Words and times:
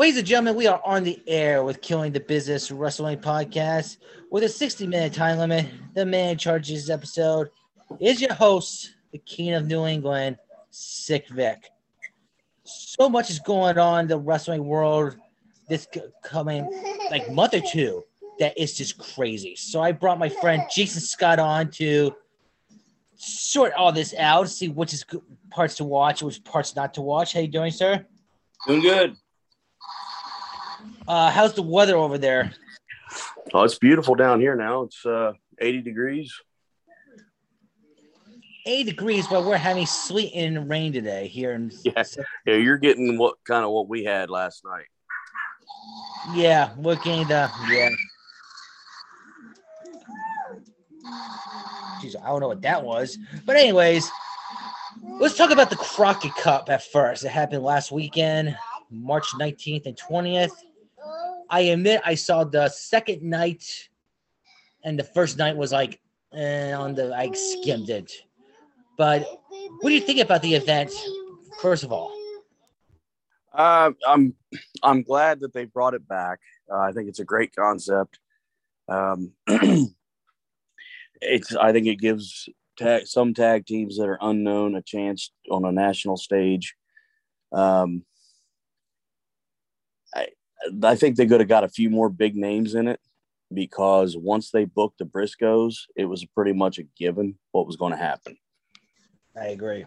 Ladies 0.00 0.16
and 0.16 0.26
gentlemen, 0.26 0.56
we 0.56 0.66
are 0.66 0.80
on 0.82 1.04
the 1.04 1.22
air 1.26 1.62
with 1.62 1.82
Killing 1.82 2.10
the 2.10 2.20
Business 2.20 2.70
Wrestling 2.70 3.18
Podcast 3.18 3.98
with 4.30 4.42
a 4.44 4.48
60 4.48 4.86
minute 4.86 5.12
time 5.12 5.36
limit. 5.36 5.66
The 5.94 6.06
man 6.06 6.30
in 6.30 6.38
charge 6.38 6.70
this 6.70 6.88
episode 6.88 7.50
is 8.00 8.18
your 8.18 8.32
host, 8.32 8.94
the 9.12 9.18
King 9.18 9.52
of 9.52 9.66
New 9.66 9.84
England, 9.84 10.38
Sick 10.70 11.28
Vic. 11.28 11.68
So 12.64 13.10
much 13.10 13.28
is 13.28 13.40
going 13.40 13.76
on 13.76 14.00
in 14.00 14.08
the 14.08 14.16
wrestling 14.16 14.64
world 14.64 15.18
this 15.68 15.86
coming 16.24 16.66
like 17.10 17.30
month 17.30 17.52
or 17.52 17.60
two 17.60 18.02
that 18.38 18.54
it's 18.56 18.72
just 18.72 18.96
crazy. 18.96 19.54
So 19.54 19.82
I 19.82 19.92
brought 19.92 20.18
my 20.18 20.30
friend 20.30 20.62
Jason 20.74 21.02
Scott 21.02 21.38
on 21.38 21.70
to 21.72 22.16
sort 23.16 23.74
all 23.74 23.92
this 23.92 24.14
out, 24.14 24.48
see 24.48 24.68
which 24.68 24.94
is 24.94 25.04
parts 25.50 25.74
to 25.74 25.84
watch, 25.84 26.22
which 26.22 26.42
parts 26.42 26.74
not 26.74 26.94
to 26.94 27.02
watch. 27.02 27.34
How 27.34 27.40
you 27.40 27.48
doing, 27.48 27.70
sir? 27.70 28.06
Doing 28.66 28.80
good. 28.80 29.16
Uh, 31.10 31.28
how's 31.28 31.54
the 31.54 31.62
weather 31.62 31.96
over 31.96 32.18
there? 32.18 32.52
Oh, 33.52 33.64
it's 33.64 33.76
beautiful 33.76 34.14
down 34.14 34.38
here 34.38 34.54
now. 34.54 34.82
It's 34.82 35.04
uh, 35.04 35.32
80 35.58 35.82
degrees. 35.82 36.32
80 38.64 38.84
degrees, 38.92 39.26
but 39.26 39.44
we're 39.44 39.56
having 39.56 39.86
sleet 39.86 40.30
and 40.36 40.70
rain 40.70 40.92
today 40.92 41.26
here 41.26 41.50
in 41.50 41.72
Yeah. 41.84 42.04
Yeah, 42.46 42.54
you're 42.54 42.78
getting 42.78 43.18
what 43.18 43.38
kind 43.44 43.64
of 43.64 43.72
what 43.72 43.88
we 43.88 44.04
had 44.04 44.30
last 44.30 44.64
night. 44.64 44.84
Yeah, 46.32 46.70
we're 46.76 46.94
getting 46.94 47.26
the 47.26 47.50
yeah. 47.68 47.90
Jeez, 52.00 52.14
I 52.22 52.28
don't 52.28 52.38
know 52.38 52.46
what 52.46 52.62
that 52.62 52.84
was. 52.84 53.18
But 53.44 53.56
anyways, 53.56 54.08
let's 55.18 55.36
talk 55.36 55.50
about 55.50 55.70
the 55.70 55.76
Crockett 55.76 56.36
Cup 56.36 56.70
at 56.70 56.84
first. 56.84 57.24
It 57.24 57.30
happened 57.30 57.64
last 57.64 57.90
weekend, 57.90 58.56
March 58.92 59.26
19th 59.40 59.86
and 59.86 59.96
20th. 59.96 60.52
I 61.50 61.60
admit 61.60 62.00
I 62.04 62.14
saw 62.14 62.44
the 62.44 62.68
second 62.68 63.22
night 63.22 63.88
and 64.84 64.98
the 64.98 65.04
first 65.04 65.36
night 65.36 65.56
was 65.56 65.72
like 65.72 66.00
eh, 66.32 66.72
on 66.72 66.94
the 66.94 67.14
I 67.14 67.32
skimmed 67.32 67.90
it. 67.90 68.12
But 68.96 69.26
what 69.80 69.90
do 69.90 69.94
you 69.94 70.00
think 70.00 70.20
about 70.20 70.42
the 70.42 70.54
event, 70.54 70.92
first 71.60 71.84
of 71.84 71.92
all? 71.92 72.12
Uh, 73.52 73.90
I'm 74.06 74.34
I'm 74.82 75.02
glad 75.02 75.40
that 75.40 75.52
they 75.52 75.64
brought 75.64 75.94
it 75.94 76.06
back. 76.06 76.38
Uh, 76.72 76.78
I 76.78 76.92
think 76.92 77.08
it's 77.08 77.18
a 77.18 77.24
great 77.24 77.54
concept. 77.54 78.20
Um, 78.88 79.32
it's 81.20 81.56
I 81.56 81.72
think 81.72 81.86
it 81.86 81.98
gives 81.98 82.48
tag, 82.78 83.06
some 83.06 83.34
tag 83.34 83.66
teams 83.66 83.96
that 83.98 84.08
are 84.08 84.18
unknown 84.20 84.76
a 84.76 84.82
chance 84.82 85.32
on 85.50 85.64
a 85.64 85.72
national 85.72 86.16
stage. 86.16 86.76
Um, 87.52 88.04
I 90.82 90.94
think 90.94 91.16
they 91.16 91.26
could 91.26 91.40
have 91.40 91.48
got 91.48 91.64
a 91.64 91.68
few 91.68 91.90
more 91.90 92.08
big 92.08 92.36
names 92.36 92.74
in 92.74 92.88
it 92.88 93.00
because 93.52 94.16
once 94.16 94.50
they 94.50 94.64
booked 94.64 94.98
the 94.98 95.04
Briscoes, 95.04 95.86
it 95.96 96.04
was 96.04 96.24
pretty 96.24 96.52
much 96.52 96.78
a 96.78 96.84
given 96.96 97.38
what 97.52 97.66
was 97.66 97.76
going 97.76 97.92
to 97.92 97.98
happen. 97.98 98.36
I 99.36 99.48
agree. 99.48 99.86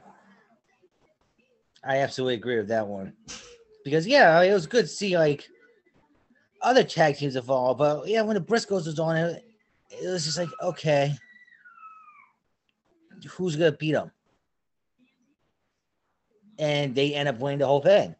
I 1.83 1.97
absolutely 1.99 2.35
agree 2.35 2.57
with 2.57 2.69
that 2.69 2.87
one. 2.87 3.13
Because 3.83 4.07
yeah, 4.07 4.41
it 4.41 4.53
was 4.53 4.67
good 4.67 4.83
to 4.85 4.87
see 4.87 5.17
like 5.17 5.47
other 6.61 6.83
tag 6.83 7.17
teams 7.17 7.35
evolve, 7.35 7.77
but 7.77 8.07
yeah, 8.07 8.21
when 8.21 8.35
the 8.35 8.41
Briscoes 8.41 8.85
was 8.85 8.99
on 8.99 9.17
it, 9.17 9.43
it 9.89 10.07
was 10.07 10.23
just 10.23 10.37
like 10.37 10.49
okay, 10.61 11.13
who's 13.31 13.55
gonna 13.57 13.73
beat 13.73 13.91
them? 13.91 14.11
And 16.57 16.95
they 16.95 17.13
end 17.13 17.27
up 17.27 17.39
winning 17.39 17.59
the 17.59 17.67
whole 17.67 17.81
thing. 17.81 18.15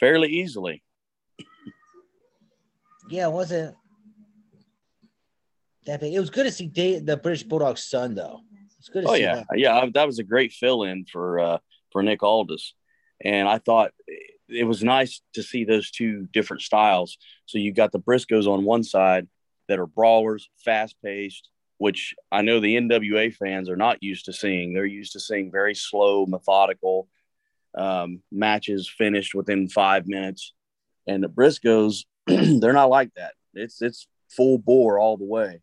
Fairly 0.00 0.28
easily. 0.28 0.82
Yeah, 3.10 3.26
it 3.26 3.32
wasn't 3.32 3.76
that 5.86 6.00
big. 6.00 6.14
It 6.14 6.20
was 6.20 6.30
good 6.30 6.44
to 6.44 6.52
see 6.52 6.66
Dave, 6.66 7.04
the 7.04 7.16
British 7.16 7.42
Bulldog's 7.42 7.82
son 7.82 8.14
though. 8.14 8.40
It's 8.78 8.88
good. 8.88 9.02
To 9.02 9.10
Oh 9.10 9.14
yeah, 9.14 9.36
that. 9.50 9.58
yeah. 9.58 9.84
That 9.92 10.06
was 10.06 10.18
a 10.18 10.24
great 10.24 10.52
fill-in 10.52 11.04
for 11.04 11.38
uh, 11.38 11.58
for 11.92 12.02
Nick 12.02 12.22
Aldis, 12.22 12.74
and 13.22 13.46
I 13.48 13.58
thought 13.58 13.92
it 14.48 14.64
was 14.64 14.82
nice 14.82 15.20
to 15.34 15.42
see 15.42 15.64
those 15.64 15.90
two 15.90 16.26
different 16.32 16.62
styles. 16.62 17.18
So 17.46 17.58
you 17.58 17.72
got 17.72 17.92
the 17.92 18.00
Briscoes 18.00 18.46
on 18.46 18.64
one 18.64 18.82
side 18.82 19.28
that 19.68 19.78
are 19.78 19.86
brawlers, 19.86 20.48
fast-paced, 20.64 21.48
which 21.78 22.14
I 22.32 22.42
know 22.42 22.58
the 22.58 22.74
NWA 22.76 23.32
fans 23.34 23.68
are 23.68 23.76
not 23.76 24.02
used 24.02 24.24
to 24.24 24.32
seeing. 24.32 24.72
They're 24.72 24.84
used 24.86 25.12
to 25.12 25.20
seeing 25.20 25.52
very 25.52 25.74
slow, 25.76 26.26
methodical 26.26 27.06
um, 27.76 28.22
matches 28.30 28.88
finished 28.88 29.34
within 29.34 29.68
five 29.68 30.06
minutes, 30.06 30.52
and 31.06 31.22
the 31.22 31.28
Briscoes 31.28 32.04
they're 32.26 32.72
not 32.72 32.90
like 32.90 33.12
that. 33.14 33.34
It's 33.54 33.82
it's 33.82 34.06
full 34.28 34.58
bore 34.58 34.98
all 34.98 35.16
the 35.16 35.24
way. 35.24 35.60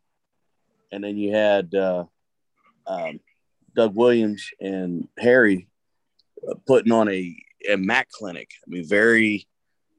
And 0.92 1.04
then 1.04 1.18
you 1.18 1.34
had 1.34 1.74
uh, 1.76 2.06
um, 2.86 3.20
Doug 3.76 3.96
Williams 3.96 4.50
and 4.60 5.08
Harry 5.18 5.68
putting 6.66 6.92
on 6.92 7.10
a, 7.10 7.36
a 7.70 7.76
mat 7.76 8.08
clinic. 8.10 8.52
I 8.66 8.70
mean, 8.70 8.88
very, 8.88 9.48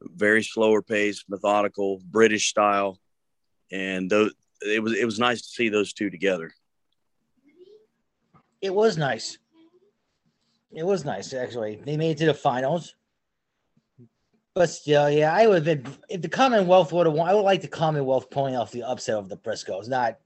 very 0.00 0.42
slower 0.42 0.82
pace, 0.82 1.24
methodical, 1.28 2.00
British 2.10 2.48
style, 2.48 2.98
and 3.70 4.10
those 4.10 4.32
it 4.62 4.82
was 4.82 4.94
it 4.94 5.04
was 5.04 5.18
nice 5.18 5.42
to 5.42 5.48
see 5.48 5.68
those 5.68 5.92
two 5.92 6.10
together. 6.10 6.52
It 8.60 8.74
was 8.74 8.96
nice. 8.96 9.38
It 10.72 10.84
was 10.84 11.04
nice 11.04 11.32
actually. 11.32 11.80
They 11.84 11.96
made 11.96 12.12
it 12.12 12.18
to 12.18 12.26
the 12.26 12.34
finals. 12.34 12.94
But 14.54 14.70
still, 14.70 15.08
yeah, 15.08 15.32
I 15.32 15.46
would 15.46 15.64
have 15.66 15.84
been 15.84 15.94
if 16.08 16.20
the 16.20 16.28
Commonwealth 16.28 16.92
would 16.92 17.06
have 17.06 17.14
won. 17.14 17.28
I 17.28 17.34
would 17.34 17.42
like 17.42 17.62
the 17.62 17.68
Commonwealth 17.68 18.28
pulling 18.28 18.56
off 18.56 18.72
the 18.72 18.82
upset 18.82 19.14
of 19.14 19.28
the 19.28 19.36
Briscoes, 19.36 19.88
not 19.88 20.18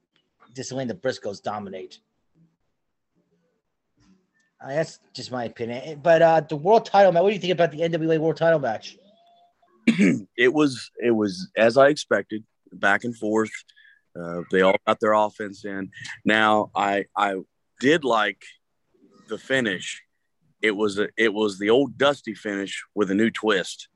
just 0.54 0.72
letting 0.72 0.88
the 0.88 0.94
Briscoes 0.94 1.42
dominate. 1.42 1.98
Uh, 4.62 4.68
that's 4.68 5.00
just 5.12 5.30
my 5.30 5.44
opinion. 5.44 6.00
But 6.02 6.22
uh 6.22 6.40
the 6.40 6.56
world 6.56 6.86
title 6.86 7.12
match. 7.12 7.22
What 7.22 7.30
do 7.30 7.34
you 7.34 7.40
think 7.40 7.52
about 7.52 7.72
the 7.72 7.80
NWA 7.80 8.18
World 8.18 8.36
Title 8.36 8.58
match? 8.58 8.96
it 9.86 10.52
was 10.52 10.90
it 11.02 11.10
was 11.10 11.50
as 11.56 11.76
I 11.76 11.88
expected, 11.88 12.44
back 12.72 13.04
and 13.04 13.16
forth. 13.16 13.50
Uh, 14.18 14.42
they 14.50 14.60
all 14.60 14.76
got 14.86 15.00
their 15.00 15.12
offense 15.12 15.64
in. 15.64 15.90
Now 16.24 16.70
I 16.74 17.06
I 17.16 17.36
did 17.80 18.04
like 18.04 18.42
the 19.28 19.38
finish. 19.38 20.02
It 20.62 20.76
was 20.76 20.98
a, 20.98 21.08
it 21.16 21.34
was 21.34 21.58
the 21.58 21.70
old 21.70 21.98
Dusty 21.98 22.34
finish 22.34 22.84
with 22.94 23.10
a 23.10 23.14
new 23.14 23.30
twist. 23.30 23.88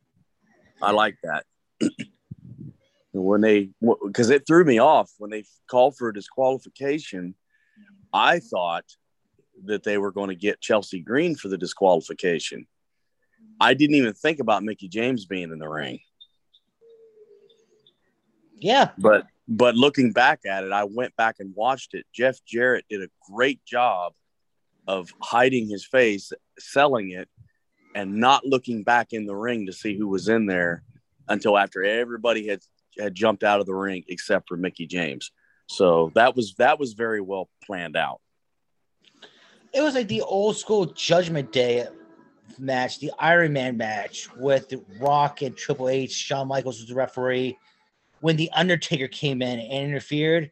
I 0.83 0.91
like 0.91 1.17
that. 1.23 1.45
when 3.13 3.41
they 3.41 3.71
because 4.05 4.31
it 4.31 4.47
threw 4.47 4.65
me 4.65 4.79
off 4.79 5.11
when 5.19 5.31
they 5.31 5.45
called 5.71 5.97
for 5.97 6.09
a 6.09 6.15
disqualification. 6.15 7.35
I 8.13 8.41
thought 8.41 8.85
that 9.65 9.83
they 9.85 9.99
were 9.99 10.13
going 10.13 10.29
to 10.29 10.35
get 10.35 10.61
Chelsea 10.61 11.01
Green 11.01 11.35
for 11.35 11.49
the 11.49 11.59
disqualification. 11.59 12.67
I 13.61 13.75
didn't 13.75 13.97
even 13.97 14.15
think 14.15 14.39
about 14.39 14.63
Mickie 14.63 14.89
James 14.89 15.25
being 15.25 15.51
in 15.51 15.59
the 15.59 15.69
ring. 15.69 16.01
Yeah, 18.59 18.91
But 18.99 19.27
but 19.49 19.75
looking 19.75 20.13
back 20.13 20.41
at 20.47 20.65
it, 20.65 20.73
I 20.73 20.85
went 20.85 21.15
back 21.17 21.37
and 21.39 21.55
watched 21.55 21.95
it. 21.95 22.07
Jeff 22.13 22.39
Jarrett 22.47 22.85
did 22.89 23.03
a 23.03 23.09
great 23.31 23.65
job 23.65 24.13
of 24.87 25.13
hiding 25.21 25.69
his 25.69 25.87
face, 25.87 26.33
selling 26.59 27.11
it, 27.11 27.29
and 27.95 28.17
not 28.17 28.45
looking 28.45 28.83
back 28.83 29.13
in 29.13 29.27
the 29.27 29.37
ring 29.37 29.67
to 29.67 29.73
see 29.73 29.97
who 29.97 30.09
was 30.09 30.29
in 30.29 30.47
there 30.47 30.83
until 31.29 31.57
after 31.57 31.83
everybody 31.85 32.47
had 32.49 32.61
had 32.99 33.15
jumped 33.15 33.45
out 33.45 33.61
of 33.61 33.67
the 33.67 33.75
ring 33.75 34.05
except 34.09 34.49
for 34.49 34.57
Mickie 34.57 34.87
James. 34.87 35.31
So 35.69 36.13
that 36.15 36.37
was 36.37 36.55
that 36.59 36.79
was 36.79 36.93
very 36.93 37.21
well 37.21 37.49
planned 37.65 37.97
out. 37.97 38.21
it 39.73 39.83
was 39.83 39.95
like 39.95 40.09
the 40.09 40.23
old 40.23 40.57
school 40.57 40.87
Judgment 40.87 41.53
Day 41.53 41.87
match, 42.59 43.01
the 43.01 43.13
Iron 43.19 43.53
Man 43.53 43.77
match 43.77 44.29
with 44.37 44.73
Rock 45.01 45.43
and 45.43 45.57
Triple 45.57 45.89
H. 45.89 46.13
Shawn 46.13 46.49
Michaels 46.49 46.81
was 46.81 46.89
the 46.89 46.95
referee. 46.95 47.59
When 48.21 48.37
the 48.37 48.51
Undertaker 48.55 49.09
came 49.09 49.43
in 49.43 49.59
and 49.59 49.89
interfered, 49.89 50.51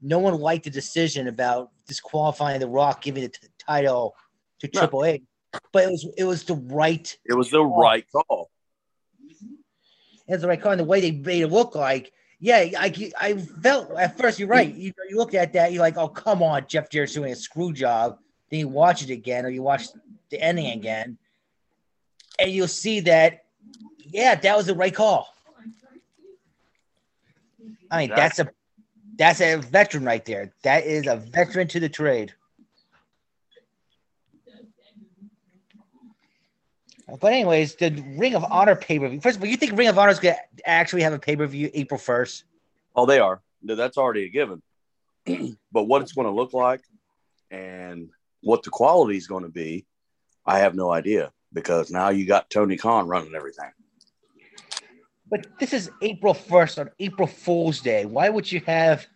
no 0.00 0.18
one 0.18 0.34
liked 0.34 0.64
the 0.64 0.70
decision 0.70 1.28
about 1.28 1.70
disqualifying 1.86 2.60
the 2.60 2.68
Rock, 2.68 3.02
giving 3.02 3.22
the 3.24 3.28
t- 3.28 3.48
title 3.58 4.14
to. 4.60 4.68
Triple 4.68 5.04
H. 5.04 5.22
But 5.72 5.84
it 5.84 5.90
was 5.90 6.08
it 6.18 6.24
was 6.24 6.44
the 6.44 6.54
right 6.54 7.16
It 7.24 7.34
was 7.34 7.50
the 7.50 7.64
right 7.64 8.04
call. 8.12 8.50
it 10.28 10.32
was 10.32 10.42
the 10.42 10.48
right 10.48 10.60
call. 10.60 10.72
And 10.72 10.80
the 10.80 10.84
way 10.84 11.00
they 11.00 11.12
made 11.12 11.42
it 11.42 11.48
look 11.48 11.74
like, 11.74 12.12
yeah, 12.40 12.56
I 12.78 13.12
I 13.18 13.34
felt 13.34 13.90
at 13.92 14.18
first 14.18 14.38
you're 14.38 14.48
right. 14.48 14.74
You, 14.74 14.92
you 15.08 15.16
look 15.16 15.34
at 15.34 15.52
that, 15.54 15.72
you're 15.72 15.82
like, 15.82 15.96
oh 15.96 16.08
come 16.08 16.42
on, 16.42 16.66
Jeff 16.68 16.90
Jarrett's 16.90 17.14
doing 17.14 17.32
a 17.32 17.36
screw 17.36 17.72
job. 17.72 18.18
Then 18.50 18.60
you 18.60 18.68
watch 18.68 19.02
it 19.02 19.10
again, 19.10 19.44
or 19.46 19.48
you 19.48 19.62
watch 19.62 19.86
the 20.30 20.40
ending 20.40 20.66
again, 20.72 21.16
and 22.38 22.50
you'll 22.50 22.68
see 22.68 23.00
that, 23.00 23.44
yeah, 23.98 24.34
that 24.34 24.56
was 24.56 24.66
the 24.66 24.74
right 24.74 24.94
call. 24.94 25.34
I 27.90 27.98
mean, 28.06 28.10
that's 28.14 28.38
a 28.38 28.48
that's 29.16 29.40
a 29.40 29.56
veteran 29.56 30.04
right 30.04 30.24
there. 30.24 30.52
That 30.62 30.84
is 30.84 31.06
a 31.06 31.16
veteran 31.16 31.68
to 31.68 31.80
the 31.80 31.88
trade. 31.88 32.34
But 37.08 37.32
anyways, 37.32 37.76
the 37.76 38.04
Ring 38.16 38.34
of 38.34 38.44
Honor 38.44 38.74
pay 38.74 38.98
per 38.98 39.08
view. 39.08 39.20
First 39.20 39.36
of 39.36 39.42
all, 39.42 39.48
you 39.48 39.56
think 39.56 39.78
Ring 39.78 39.88
of 39.88 39.98
Honor 39.98 40.10
is 40.10 40.18
gonna 40.18 40.36
actually 40.64 41.02
have 41.02 41.12
a 41.12 41.18
pay 41.18 41.36
per 41.36 41.46
view 41.46 41.70
April 41.72 41.98
first? 41.98 42.44
Oh, 42.96 43.06
they 43.06 43.20
are. 43.20 43.42
That's 43.62 43.96
already 43.96 44.24
a 44.24 44.28
given. 44.28 44.62
but 45.72 45.84
what 45.84 46.02
it's 46.02 46.12
going 46.12 46.26
to 46.26 46.32
look 46.32 46.52
like 46.52 46.82
and 47.50 48.10
what 48.42 48.62
the 48.62 48.70
quality 48.70 49.16
is 49.16 49.26
going 49.26 49.42
to 49.42 49.50
be, 49.50 49.86
I 50.44 50.60
have 50.60 50.74
no 50.74 50.92
idea 50.92 51.32
because 51.52 51.90
now 51.90 52.10
you 52.10 52.26
got 52.26 52.50
Tony 52.50 52.76
Khan 52.76 53.06
running 53.06 53.34
everything. 53.34 53.70
But 55.28 55.46
this 55.58 55.72
is 55.72 55.90
April 56.02 56.34
1st 56.34 56.78
on 56.78 56.90
April 57.00 57.26
Fool's 57.26 57.80
Day. 57.80 58.04
Why 58.04 58.28
would 58.28 58.50
you 58.50 58.60
have 58.66 59.06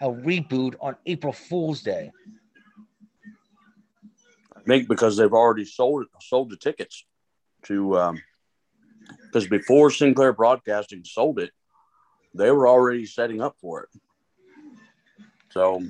a 0.00 0.08
reboot 0.08 0.74
on 0.80 0.96
April 1.06 1.32
Fool's 1.32 1.82
Day? 1.82 2.10
I 4.54 4.60
think 4.66 4.88
because 4.88 5.16
they've 5.16 5.32
already 5.32 5.64
sold 5.64 6.06
sold 6.20 6.50
the 6.50 6.56
tickets 6.56 7.04
to 7.64 7.98
um 7.98 8.22
because 9.26 9.48
before 9.48 9.90
Sinclair 9.90 10.32
Broadcasting 10.32 11.04
sold 11.04 11.40
it, 11.40 11.50
they 12.34 12.50
were 12.50 12.68
already 12.68 13.04
setting 13.04 13.40
up 13.40 13.56
for 13.60 13.82
it. 13.82 14.00
So 15.50 15.82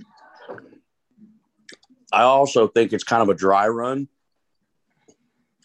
I 2.12 2.22
also 2.22 2.68
think 2.68 2.92
it's 2.92 3.04
kind 3.04 3.22
of 3.22 3.28
a 3.28 3.34
dry 3.34 3.68
run, 3.68 4.08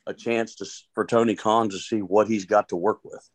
a 0.08 0.14
chance 0.14 0.56
to 0.56 0.66
for 0.94 1.06
Tony 1.06 1.36
Khan 1.36 1.70
to 1.70 1.78
see 1.78 2.02
what 2.02 2.28
he's 2.28 2.46
got 2.46 2.70
to 2.70 2.76
work 2.76 3.00
with. 3.04 3.30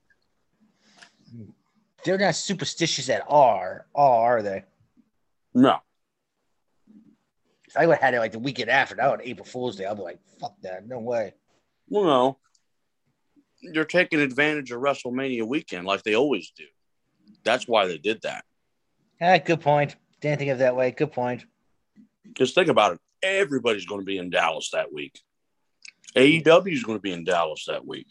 They're 2.05 2.19
not 2.19 2.35
superstitious 2.35 3.09
at 3.09 3.23
all, 3.27 3.79
all 3.95 4.23
are 4.23 4.43
they? 4.43 4.65
No. 5.55 5.79
If 7.67 7.77
I 7.77 7.87
would 7.87 7.95
have 7.95 8.03
had 8.03 8.15
it 8.15 8.19
like 8.19 8.33
the 8.33 8.39
weekend 8.39 8.69
after 8.69 8.95
that 8.97 9.11
on 9.11 9.23
April 9.23 9.47
Fool's 9.47 9.77
Day, 9.77 9.87
I'd 9.87 9.97
be 9.97 10.03
like, 10.03 10.19
fuck 10.39 10.55
that. 10.63 10.87
No 10.87 10.99
way. 10.99 11.33
Well, 11.89 12.05
no. 12.05 12.39
They're 13.73 13.85
taking 13.85 14.21
advantage 14.21 14.71
of 14.71 14.81
WrestleMania 14.81 15.47
weekend 15.47 15.87
like 15.87 16.03
they 16.03 16.15
always 16.15 16.53
do. 16.57 16.65
That's 17.45 17.67
why 17.67 17.87
they 17.87 17.99
did 17.99 18.23
that. 18.23 18.45
Ah, 19.21 19.39
good 19.39 19.61
point. 19.61 19.97
Didn't 20.21 20.39
think 20.39 20.51
of 20.51 20.59
that 20.59 20.77
way. 20.77 20.91
Good 20.91 21.13
point. 21.13 21.45
Just 22.35 22.55
think 22.55 22.69
about 22.69 22.95
it. 22.95 22.99
Everybody's 23.23 23.87
going 23.87 24.01
to 24.01 24.05
be 24.05 24.19
in 24.19 24.31
Dallas 24.31 24.71
that 24.73 24.93
week. 24.93 25.19
AEW 26.17 26.73
is 26.73 26.85
going 26.85 26.99
to 26.99 27.03
be 27.03 27.13
in 27.13 27.25
Dallas 27.25 27.65
that 27.67 27.87
week. 27.87 28.07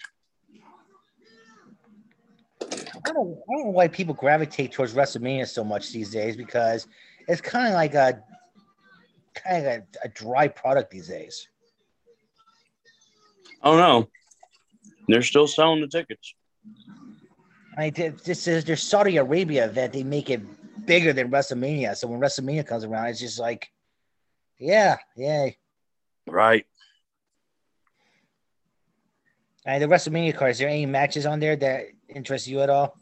I 2.61 3.11
don't, 3.11 3.38
I 3.50 3.53
don't 3.53 3.65
know 3.65 3.71
why 3.71 3.88
people 3.88 4.13
gravitate 4.13 4.71
towards 4.71 4.94
WrestleMania 4.94 5.47
so 5.47 5.63
much 5.63 5.91
these 5.91 6.11
days 6.11 6.35
because 6.35 6.88
it's 7.27 7.41
kind 7.41 7.67
of 7.67 7.73
like 7.73 7.94
a 7.94 8.23
kind 9.33 9.65
of 9.65 9.65
a, 9.65 9.83
a 10.03 10.09
dry 10.09 10.47
product 10.47 10.91
these 10.91 11.07
days. 11.07 11.47
Oh 13.61 13.77
no, 13.77 14.09
they're 15.07 15.21
still 15.21 15.47
selling 15.47 15.81
the 15.81 15.88
tickets. 15.88 16.33
I 17.77 17.91
mean, 17.91 18.17
this 18.23 18.47
is 18.47 18.65
their 18.65 18.75
Saudi 18.75 19.17
Arabia 19.17 19.65
event. 19.65 19.94
They 19.94 20.03
make 20.03 20.29
it 20.29 20.41
bigger 20.85 21.13
than 21.13 21.31
WrestleMania. 21.31 21.95
So 21.95 22.07
when 22.07 22.19
WrestleMania 22.19 22.67
comes 22.67 22.83
around, 22.83 23.07
it's 23.07 23.19
just 23.19 23.39
like, 23.39 23.69
yeah, 24.59 24.97
yay. 25.15 25.57
Right. 26.27 26.65
And 29.65 29.81
the 29.81 29.88
WrestleMania 29.88 30.35
card, 30.35 30.51
is 30.51 30.59
there 30.59 30.69
any 30.69 30.85
matches 30.85 31.25
on 31.25 31.39
there 31.39 31.55
that 31.55 31.85
interest 32.09 32.47
you 32.47 32.61
at 32.61 32.69
all? 32.69 32.97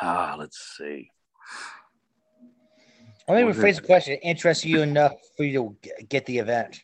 Ah, 0.00 0.34
let's 0.38 0.76
see. 0.76 1.10
Let 3.28 3.46
me 3.46 3.52
rephrase 3.52 3.76
the 3.76 3.86
question. 3.86 4.18
Interests 4.22 4.64
you 4.64 4.82
enough 4.82 5.12
for 5.36 5.44
you 5.44 5.76
to 5.82 6.04
get 6.04 6.26
the 6.26 6.38
event? 6.38 6.82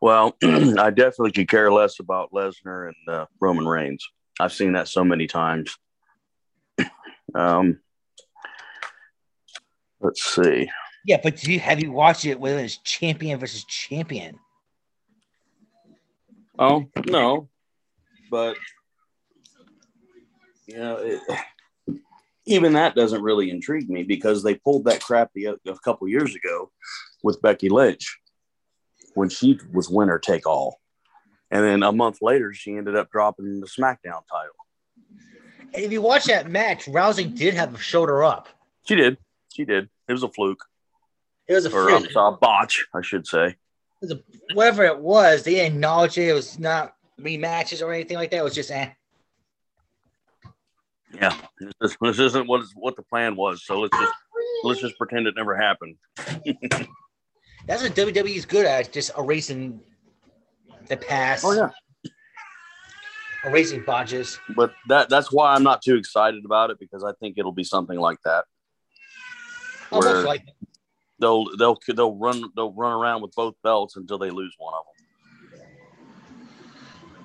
Well, 0.00 0.36
I 0.42 0.90
definitely 0.90 1.32
could 1.32 1.48
care 1.48 1.70
less 1.70 2.00
about 2.00 2.32
Lesnar 2.32 2.88
and 2.88 3.14
uh, 3.14 3.26
Roman 3.40 3.66
Reigns. 3.66 4.06
I've 4.38 4.52
seen 4.52 4.72
that 4.72 4.88
so 4.88 5.04
many 5.04 5.26
times. 5.26 5.76
um, 7.34 7.80
let's 10.00 10.24
see. 10.24 10.70
Yeah, 11.04 11.18
but 11.22 11.36
do 11.36 11.52
you, 11.52 11.60
have 11.60 11.82
you 11.82 11.92
watched 11.92 12.24
it 12.24 12.40
when 12.40 12.58
it's 12.58 12.78
champion 12.78 13.38
versus 13.38 13.64
champion? 13.64 14.38
Oh 16.58 16.86
no, 17.06 17.48
but 18.30 18.56
you 20.66 20.76
know, 20.76 20.96
it, 20.96 21.20
even 22.46 22.74
that 22.74 22.94
doesn't 22.94 23.22
really 23.22 23.50
intrigue 23.50 23.88
me 23.88 24.02
because 24.02 24.42
they 24.42 24.54
pulled 24.54 24.84
that 24.84 25.02
crap 25.02 25.30
the, 25.34 25.46
a 25.46 25.78
couple 25.84 26.08
years 26.08 26.34
ago 26.34 26.70
with 27.22 27.40
Becky 27.40 27.68
Lynch 27.68 28.18
when 29.14 29.28
she 29.28 29.58
was 29.72 29.88
winner 29.88 30.18
take 30.18 30.46
all. 30.46 30.80
And 31.50 31.64
then 31.64 31.82
a 31.82 31.92
month 31.92 32.18
later, 32.22 32.52
she 32.52 32.76
ended 32.76 32.96
up 32.96 33.10
dropping 33.10 33.60
the 33.60 33.66
SmackDown 33.66 34.22
title. 34.30 34.54
And 35.72 35.84
if 35.84 35.92
you 35.92 36.02
watch 36.02 36.24
that 36.24 36.50
match, 36.50 36.86
Rousey 36.86 37.34
did 37.34 37.54
have 37.54 37.74
a 37.74 37.78
shoulder 37.78 38.22
up. 38.22 38.48
She 38.86 38.94
did. 38.94 39.18
She 39.52 39.64
did. 39.64 39.88
It 40.08 40.12
was 40.12 40.22
a 40.22 40.28
fluke. 40.28 40.64
It 41.48 41.54
was 41.54 41.66
a 41.66 41.76
or, 41.76 41.88
fluke. 41.88 42.10
a 42.16 42.32
botch, 42.32 42.86
I 42.94 43.02
should 43.02 43.26
say. 43.26 43.56
It 44.02 44.10
a, 44.10 44.22
whatever 44.54 44.84
it 44.84 44.98
was, 44.98 45.42
they 45.42 45.54
didn't 45.54 45.74
acknowledge 45.74 46.16
it. 46.18 46.28
It 46.28 46.32
was 46.32 46.58
not 46.58 46.94
rematches 47.20 47.84
or 47.84 47.92
anything 47.92 48.16
like 48.16 48.30
that. 48.30 48.38
It 48.38 48.44
was 48.44 48.54
just 48.54 48.70
eh. 48.70 48.90
Yeah, 51.14 51.36
this, 51.80 51.96
this 52.00 52.18
isn't 52.18 52.46
what 52.46 52.62
what 52.76 52.96
the 52.96 53.02
plan 53.02 53.34
was. 53.36 53.64
So 53.66 53.80
let's 53.80 53.96
just 53.98 54.12
let's 54.62 54.80
just 54.80 54.96
pretend 54.96 55.26
it 55.26 55.34
never 55.36 55.56
happened. 55.56 55.96
That's 57.66 57.82
what 57.82 57.94
WWE 57.94 58.36
is 58.36 58.46
good 58.46 58.66
at, 58.66 58.92
just 58.92 59.12
erasing 59.16 59.80
the 60.88 60.96
past. 60.96 61.44
Oh 61.44 61.52
yeah, 61.52 61.70
erasing 63.44 63.84
botches. 63.84 64.38
But 64.56 64.72
that 64.88 65.08
that's 65.08 65.32
why 65.32 65.54
I'm 65.54 65.62
not 65.62 65.82
too 65.82 65.96
excited 65.96 66.44
about 66.44 66.70
it 66.70 66.78
because 66.78 67.04
I 67.04 67.12
think 67.20 67.38
it'll 67.38 67.52
be 67.52 67.64
something 67.64 67.98
like 67.98 68.18
that. 68.24 68.44
Almost 69.92 70.26
like 70.26 70.44
they'll 71.18 71.44
they'll 71.56 71.78
they'll 71.94 72.16
run 72.16 72.42
they'll 72.56 72.72
run 72.72 72.92
around 72.92 73.22
with 73.22 73.34
both 73.34 73.54
belts 73.62 73.96
until 73.96 74.18
they 74.18 74.30
lose 74.30 74.54
one 74.58 74.74
of 74.74 74.84
them. 74.84 74.90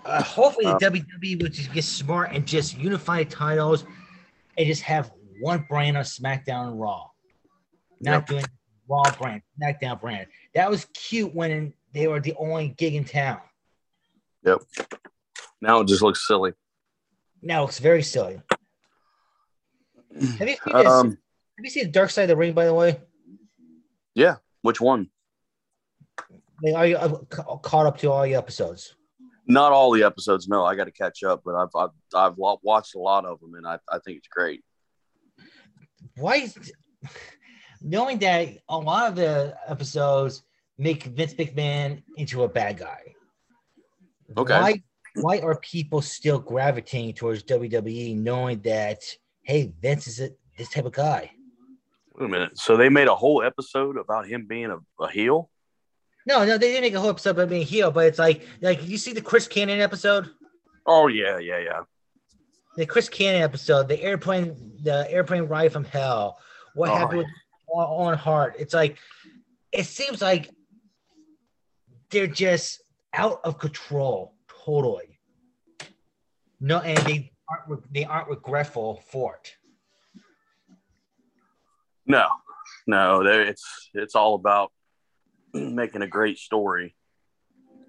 Uh, 0.05 0.21
hopefully, 0.21 0.65
the 0.65 0.75
uh, 0.75 0.79
WWE 0.79 1.41
would 1.41 1.53
just 1.53 1.73
get 1.73 1.83
smart 1.83 2.31
and 2.31 2.45
just 2.45 2.77
unify 2.77 3.23
titles 3.23 3.85
and 4.57 4.67
just 4.67 4.83
have 4.83 5.11
one 5.41 5.65
brand 5.67 5.97
on 5.97 6.03
SmackDown 6.03 6.67
and 6.67 6.79
Raw, 6.79 7.07
not 7.99 8.11
yep. 8.11 8.25
doing 8.27 8.45
Raw 8.87 9.03
brand, 9.17 9.41
SmackDown 9.59 9.99
brand. 9.99 10.27
That 10.53 10.69
was 10.69 10.85
cute 10.93 11.33
when 11.33 11.73
they 11.93 12.07
were 12.07 12.19
the 12.19 12.33
only 12.37 12.69
gig 12.69 12.95
in 12.95 13.05
town. 13.05 13.39
Yep. 14.43 14.61
Now 15.61 15.79
it 15.79 15.87
just 15.87 16.01
looks 16.01 16.27
silly. 16.27 16.53
Now 17.41 17.65
it's 17.65 17.79
very 17.79 18.03
silly. 18.03 18.41
Have 20.13 20.47
you 20.47 20.55
seen 20.63 20.73
this? 20.73 20.87
Um, 20.87 21.09
have 21.09 21.63
you 21.63 21.69
seen 21.69 21.85
the 21.85 21.91
Dark 21.91 22.09
Side 22.09 22.23
of 22.23 22.29
the 22.29 22.35
Ring? 22.35 22.53
By 22.53 22.65
the 22.65 22.73
way. 22.73 22.99
Yeah. 24.13 24.35
Which 24.61 24.79
one? 24.79 25.09
Like, 26.63 26.75
are 26.75 26.87
you 26.87 26.97
uh, 26.97 27.17
caught 27.27 27.85
up 27.85 27.97
to 27.99 28.11
all 28.11 28.23
the 28.23 28.35
episodes? 28.35 28.95
Not 29.47 29.71
all 29.71 29.91
the 29.91 30.03
episodes. 30.03 30.47
No, 30.47 30.65
I 30.65 30.75
got 30.75 30.85
to 30.85 30.91
catch 30.91 31.23
up, 31.23 31.41
but 31.45 31.55
I've, 31.55 31.69
I've 31.75 31.89
I've 32.15 32.33
watched 32.37 32.95
a 32.95 32.99
lot 32.99 33.25
of 33.25 33.39
them, 33.39 33.53
and 33.55 33.67
I, 33.67 33.77
I 33.91 33.99
think 33.99 34.17
it's 34.17 34.27
great. 34.27 34.63
Why? 36.17 36.49
Knowing 37.81 38.19
that 38.19 38.49
a 38.69 38.77
lot 38.77 39.09
of 39.09 39.15
the 39.15 39.55
episodes 39.67 40.43
make 40.77 41.03
Vince 41.03 41.33
McMahon 41.33 42.03
into 42.17 42.43
a 42.43 42.49
bad 42.49 42.77
guy. 42.77 43.15
Okay. 44.37 44.59
Why? 44.59 44.83
Why 45.17 45.39
are 45.39 45.57
people 45.59 46.01
still 46.01 46.39
gravitating 46.39 47.13
towards 47.13 47.43
WWE, 47.43 48.17
knowing 48.17 48.59
that 48.61 49.01
hey, 49.43 49.71
Vince 49.81 50.07
is 50.07 50.19
a, 50.19 50.29
this 50.57 50.69
type 50.69 50.85
of 50.85 50.91
guy? 50.91 51.31
Wait 52.15 52.25
a 52.25 52.27
minute. 52.27 52.57
So 52.57 52.75
they 52.75 52.89
made 52.89 53.07
a 53.07 53.15
whole 53.15 53.43
episode 53.43 53.97
about 53.97 54.27
him 54.27 54.45
being 54.45 54.71
a, 54.71 54.79
a 55.03 55.09
heel? 55.09 55.49
No, 56.25 56.43
no, 56.43 56.57
they 56.57 56.69
didn't 56.69 56.81
make 56.81 56.95
a 56.95 56.99
whole 56.99 57.11
episode 57.11 57.31
about 57.31 57.49
being 57.49 57.65
heel, 57.65 57.91
but 57.91 58.07
it's 58.07 58.19
like 58.19 58.45
like 58.61 58.85
you 58.87 58.97
see 58.97 59.13
the 59.13 59.21
Chris 59.21 59.47
Kanyon 59.47 59.79
episode. 59.79 60.29
Oh 60.85 61.07
yeah, 61.07 61.37
yeah, 61.37 61.59
yeah. 61.59 61.81
The 62.77 62.85
Chris 62.85 63.09
Kanyon 63.09 63.41
episode, 63.41 63.87
the 63.87 64.01
airplane, 64.01 64.55
the 64.81 65.09
airplane 65.09 65.43
ride 65.43 65.71
from 65.71 65.85
hell. 65.85 66.39
What 66.73 66.89
oh, 66.89 66.95
happened 66.95 67.19
with 67.19 67.27
Owen 67.79 68.17
Hart. 68.17 68.55
It's 68.59 68.73
like 68.73 68.97
it 69.71 69.85
seems 69.85 70.21
like 70.21 70.49
they're 72.09 72.27
just 72.27 72.83
out 73.13 73.39
of 73.43 73.59
control 73.59 74.33
totally. 74.65 75.19
No, 76.59 76.79
and 76.79 76.97
they 76.99 77.31
aren't 77.49 77.93
they 77.93 78.05
aren't 78.05 78.29
regretful 78.29 79.01
for 79.09 79.35
it. 79.35 79.53
No, 82.05 82.27
no, 82.87 83.21
it's 83.25 83.89
it's 83.93 84.15
all 84.15 84.35
about 84.35 84.71
making 85.53 86.01
a 86.01 86.07
great 86.07 86.37
story. 86.37 86.95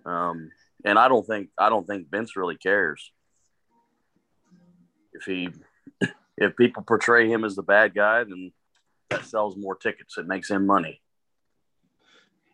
Um, 0.05 0.51
and 0.85 0.99
I 0.99 1.09
don't 1.09 1.27
think 1.27 1.51
I 1.59 1.69
don't 1.69 1.87
think 1.87 2.11
Vince 2.11 2.37
really 2.37 2.57
cares 2.57 3.13
if 5.13 5.25
he 5.25 5.49
if 6.37 6.57
people 6.57 6.83
portray 6.83 7.29
him 7.29 7.45
as 7.45 7.57
the 7.57 7.63
bad 7.63 7.95
guy, 7.95 8.25
then 8.25 8.53
that 9.11 9.25
sells 9.25 9.57
more 9.57 9.77
tickets. 9.77 10.19
It 10.19 10.27
makes 10.27 10.51
him 10.51 10.67
money. 10.67 11.01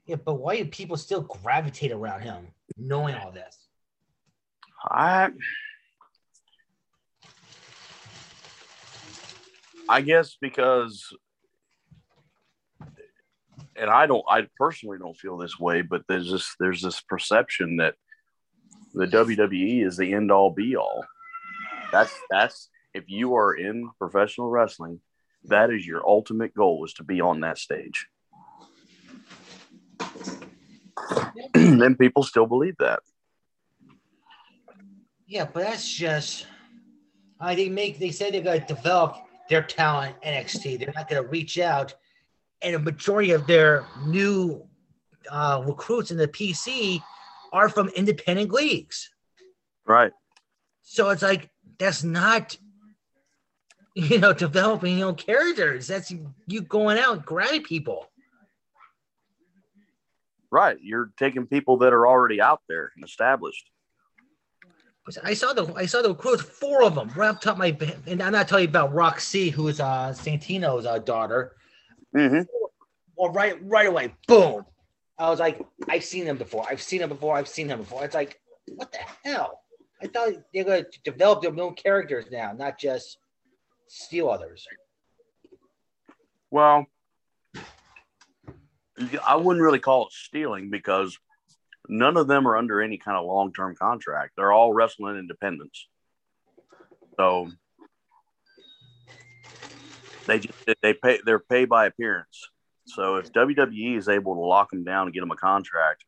Yeah, 0.07 0.17
but 0.17 0.35
why 0.35 0.57
do 0.57 0.65
people 0.67 0.97
still 0.97 1.23
gravitate 1.23 1.93
around 1.93 2.23
him, 2.23 2.49
knowing 2.77 3.15
all 3.15 3.31
this? 3.31 3.57
I 4.85 5.31
I 9.89 10.01
guess 10.01 10.37
because 10.41 11.15
and 13.77 13.89
I 13.91 14.07
don't 14.07 14.25
I 14.29 14.49
personally 14.57 14.99
don't 14.99 15.17
feel 15.17 15.37
this 15.39 15.59
way, 15.59 15.83
but 15.83 16.03
there's 16.09 16.31
this 16.31 16.55
there's 16.59 16.83
this 16.83 17.01
perception 17.01 17.77
that 17.77 17.95
the 18.95 19.07
WWE 19.07 19.87
is 19.87 19.97
the 19.97 20.13
end 20.13 20.31
all 20.31 20.51
be 20.51 20.77
all. 20.77 21.05
That's 21.93 22.15
that's 22.31 22.69
if 22.93 23.05
you 23.07 23.37
are 23.37 23.55
in 23.55 23.91
professional 23.99 24.51
wrestling, 24.51 25.01
that 25.45 25.71
is 25.71 25.87
your 25.87 26.07
ultimate 26.07 26.55
goal 26.55 26.85
is 26.85 26.93
to 26.95 27.05
be 27.05 27.21
on 27.21 27.41
that 27.41 27.59
stage. 27.59 28.07
then 31.55 31.95
people 32.01 32.23
still 32.23 32.47
believe 32.47 32.77
that. 32.79 33.01
Yeah, 35.27 35.47
but 35.47 35.65
that's 35.65 35.89
just 35.91 36.47
I 37.41 37.55
they 37.55 37.69
make 37.69 37.99
they 37.99 38.11
say 38.11 38.31
they're 38.31 38.43
gonna 38.43 38.67
develop 38.67 39.17
their 39.49 39.63
talent 39.63 40.17
NXT. 40.25 40.79
They're 40.79 40.93
not 40.95 41.09
gonna 41.09 41.23
reach 41.23 41.59
out, 41.59 41.95
and 42.61 42.75
a 42.75 42.79
majority 42.79 43.33
of 43.33 43.47
their 43.47 43.87
new 44.07 44.67
uh, 45.31 45.63
recruits 45.67 46.11
in 46.11 46.17
the 46.17 46.29
PC 46.29 47.03
are 47.53 47.69
from 47.69 47.89
independent 47.89 48.53
leagues. 48.53 49.11
Right. 49.87 50.13
So 50.83 51.11
it's 51.11 51.23
like 51.23 51.51
that's 51.79 52.05
not 52.05 52.57
you 53.95 54.19
know 54.19 54.33
developing 54.33 54.99
your 54.99 55.09
own 55.09 55.15
characters. 55.17 55.87
That's 55.87 56.13
you 56.47 56.63
going 56.63 56.99
out 56.99 57.13
and 57.15 57.25
grabbing 57.25 57.63
people. 57.63 58.09
Right. 60.51 60.77
You're 60.83 61.11
taking 61.17 61.47
people 61.47 61.79
that 61.79 61.93
are 61.93 62.07
already 62.07 62.41
out 62.41 62.61
there 62.69 62.93
and 62.95 63.05
established. 63.05 63.71
I 65.25 65.35
saw 65.35 65.53
the 65.53 65.73
I 65.75 65.87
saw 65.87 66.01
the 66.01 66.11
recruits, 66.11 66.43
four 66.43 66.85
of 66.85 66.95
them 66.95 67.11
right 67.17 67.29
up 67.29 67.41
top 67.41 67.59
my 67.59 67.77
and 68.07 68.23
I'm 68.23 68.33
not 68.33 68.49
telling 68.49 68.65
you 68.65 68.69
about 68.69 68.95
Roxy, 68.95 69.51
who 69.51 69.67
is 69.69 69.81
uh 69.81 70.15
Santino's 70.15 70.87
uh, 70.87 70.99
daughter. 70.99 71.57
Mm-hmm. 72.15 72.43
Well, 73.17 73.33
right 73.33 73.59
right 73.63 73.89
away, 73.89 74.15
boom. 74.29 74.65
I 75.19 75.29
was 75.29 75.41
like, 75.41 75.61
I've 75.89 76.05
seen 76.05 76.25
them 76.25 76.37
before. 76.37 76.67
I've 76.69 76.83
seen 76.83 77.01
them 77.01 77.09
before. 77.09 77.37
I've 77.37 77.49
seen 77.49 77.67
them 77.67 77.81
before. 77.81 78.05
It's 78.05 78.15
like, 78.15 78.41
what 78.67 78.93
the 78.93 78.99
hell? 79.29 79.63
I 80.03 80.07
thought 80.07 80.31
they're 80.53 80.65
going 80.65 80.85
to 80.85 81.01
develop 81.05 81.43
their 81.43 81.59
own 81.61 81.75
characters 81.75 82.27
now, 82.31 82.53
not 82.53 82.79
just 82.79 83.19
steal 83.93 84.31
others. 84.31 84.67
Well, 86.51 86.87
I 89.27 89.37
wouldn't 89.37 89.63
really 89.63 89.79
call 89.79 90.07
it 90.07 90.13
stealing 90.13 90.71
because 90.71 91.19
none 91.89 92.17
of 92.17 92.27
them 92.27 92.47
are 92.49 92.57
under 92.57 92.81
any 92.81 92.99
kind 92.99 93.17
of 93.17 93.27
long 93.27 93.53
term 93.53 93.75
contract. 93.75 94.33
They're 94.37 94.53
all 94.53 94.73
wrestling 94.73 95.19
independents. 95.19 95.89
So 97.19 97.51
they 100.27 100.39
just 100.39 100.59
they 100.83 100.95
pay 100.95 101.21
they're 101.25 101.39
paid 101.39 101.69
by 101.69 101.87
appearance. 101.87 102.49
So 102.87 103.17
if 103.17 103.33
WWE 103.33 103.99
is 103.99 104.09
able 104.09 104.35
to 104.35 104.41
lock 104.41 104.71
them 104.71 104.85
down 104.85 105.07
and 105.07 105.15
get 105.15 105.21
them 105.21 105.31
a 105.31 105.37
contract 105.37 106.05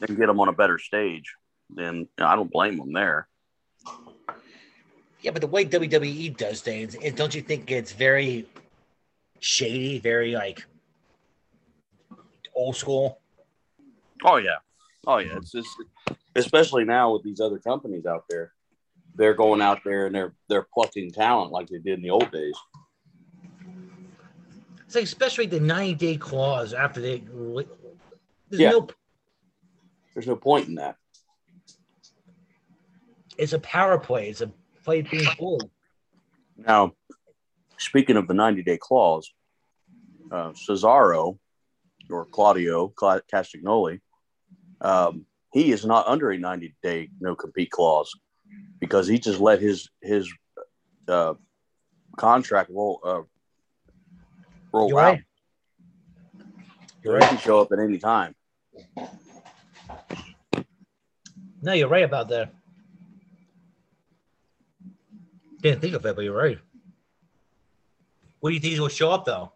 and 0.00 0.16
get 0.16 0.26
them 0.26 0.40
on 0.40 0.48
a 0.48 0.52
better 0.52 0.78
stage, 0.78 1.34
then 1.70 2.08
I 2.18 2.36
don't 2.36 2.50
blame 2.50 2.76
them 2.76 2.92
there. 2.92 3.28
Yeah, 5.22 5.32
but 5.32 5.40
the 5.42 5.46
way 5.46 5.64
WWE 5.64 6.36
does 6.36 6.62
things, 6.62 6.96
don't 7.14 7.34
you 7.34 7.42
think 7.42 7.70
it's 7.70 7.92
very 7.92 8.46
shady, 9.40 9.98
very 9.98 10.32
like 10.32 10.64
old 12.54 12.76
school? 12.76 13.20
Oh 14.24 14.36
yeah, 14.36 14.56
oh 15.06 15.18
yeah. 15.18 15.36
It's 15.36 15.52
just 15.52 15.68
especially 16.36 16.84
now 16.84 17.12
with 17.12 17.22
these 17.22 17.40
other 17.40 17.58
companies 17.58 18.06
out 18.06 18.24
there, 18.28 18.52
they're 19.14 19.34
going 19.34 19.60
out 19.60 19.80
there 19.84 20.06
and 20.06 20.14
they're 20.14 20.34
they're 20.48 20.66
plucking 20.72 21.12
talent 21.12 21.52
like 21.52 21.68
they 21.68 21.78
did 21.78 21.98
in 21.98 22.02
the 22.02 22.10
old 22.10 22.30
days. 22.30 22.54
It's 24.86 24.94
like 24.94 25.04
especially 25.04 25.46
the 25.46 25.60
90 25.60 25.94
day 25.94 26.16
clause 26.16 26.72
after 26.72 27.00
they. 27.00 27.22
There's 28.48 28.60
yeah. 28.60 28.70
no. 28.70 28.88
There's 30.14 30.26
no 30.26 30.34
point 30.34 30.66
in 30.66 30.74
that. 30.76 30.96
It's 33.38 33.52
a 33.52 33.60
power 33.60 33.98
play. 33.98 34.28
It's 34.28 34.40
a 34.40 34.50
play 34.90 35.02
being. 35.02 35.70
Now, 36.56 36.92
speaking 37.78 38.16
of 38.16 38.26
the 38.26 38.34
90 38.34 38.62
day 38.62 38.78
clause, 38.78 39.32
uh, 40.30 40.52
Cesaro 40.52 41.38
or 42.10 42.26
Claudio 42.26 42.88
Castagnoli, 42.88 44.00
um, 44.80 45.26
he 45.52 45.72
is 45.72 45.84
not 45.84 46.06
under 46.06 46.30
a 46.30 46.38
90 46.38 46.74
day 46.82 47.08
no 47.20 47.34
compete 47.34 47.70
clause 47.70 48.12
because 48.80 49.06
he 49.06 49.18
just 49.18 49.40
let 49.40 49.60
his 49.60 49.88
his 50.02 50.30
uh, 51.08 51.34
contract 52.16 52.70
roll 52.70 53.00
uh, 53.04 53.22
roll 54.72 54.88
You're 54.88 55.00
out. 55.00 55.04
Right. 55.04 55.22
You're 57.02 57.14
right. 57.14 57.22
He 57.22 57.28
can 57.28 57.38
show 57.38 57.60
up 57.60 57.72
at 57.72 57.78
any 57.78 57.98
time. 57.98 58.34
No, 61.62 61.72
you're 61.72 61.88
right 61.88 62.04
about 62.04 62.28
that. 62.28 62.52
Didn't 65.60 65.80
think 65.80 65.94
of 65.94 66.06
it, 66.06 66.16
but 66.16 66.24
you're 66.24 66.36
right. 66.36 66.58
What 68.40 68.50
do 68.50 68.54
you 68.54 68.60
think 68.60 68.74
he 68.74 68.80
will 68.80 68.88
show 68.88 69.10
up 69.10 69.24
though? 69.24 69.52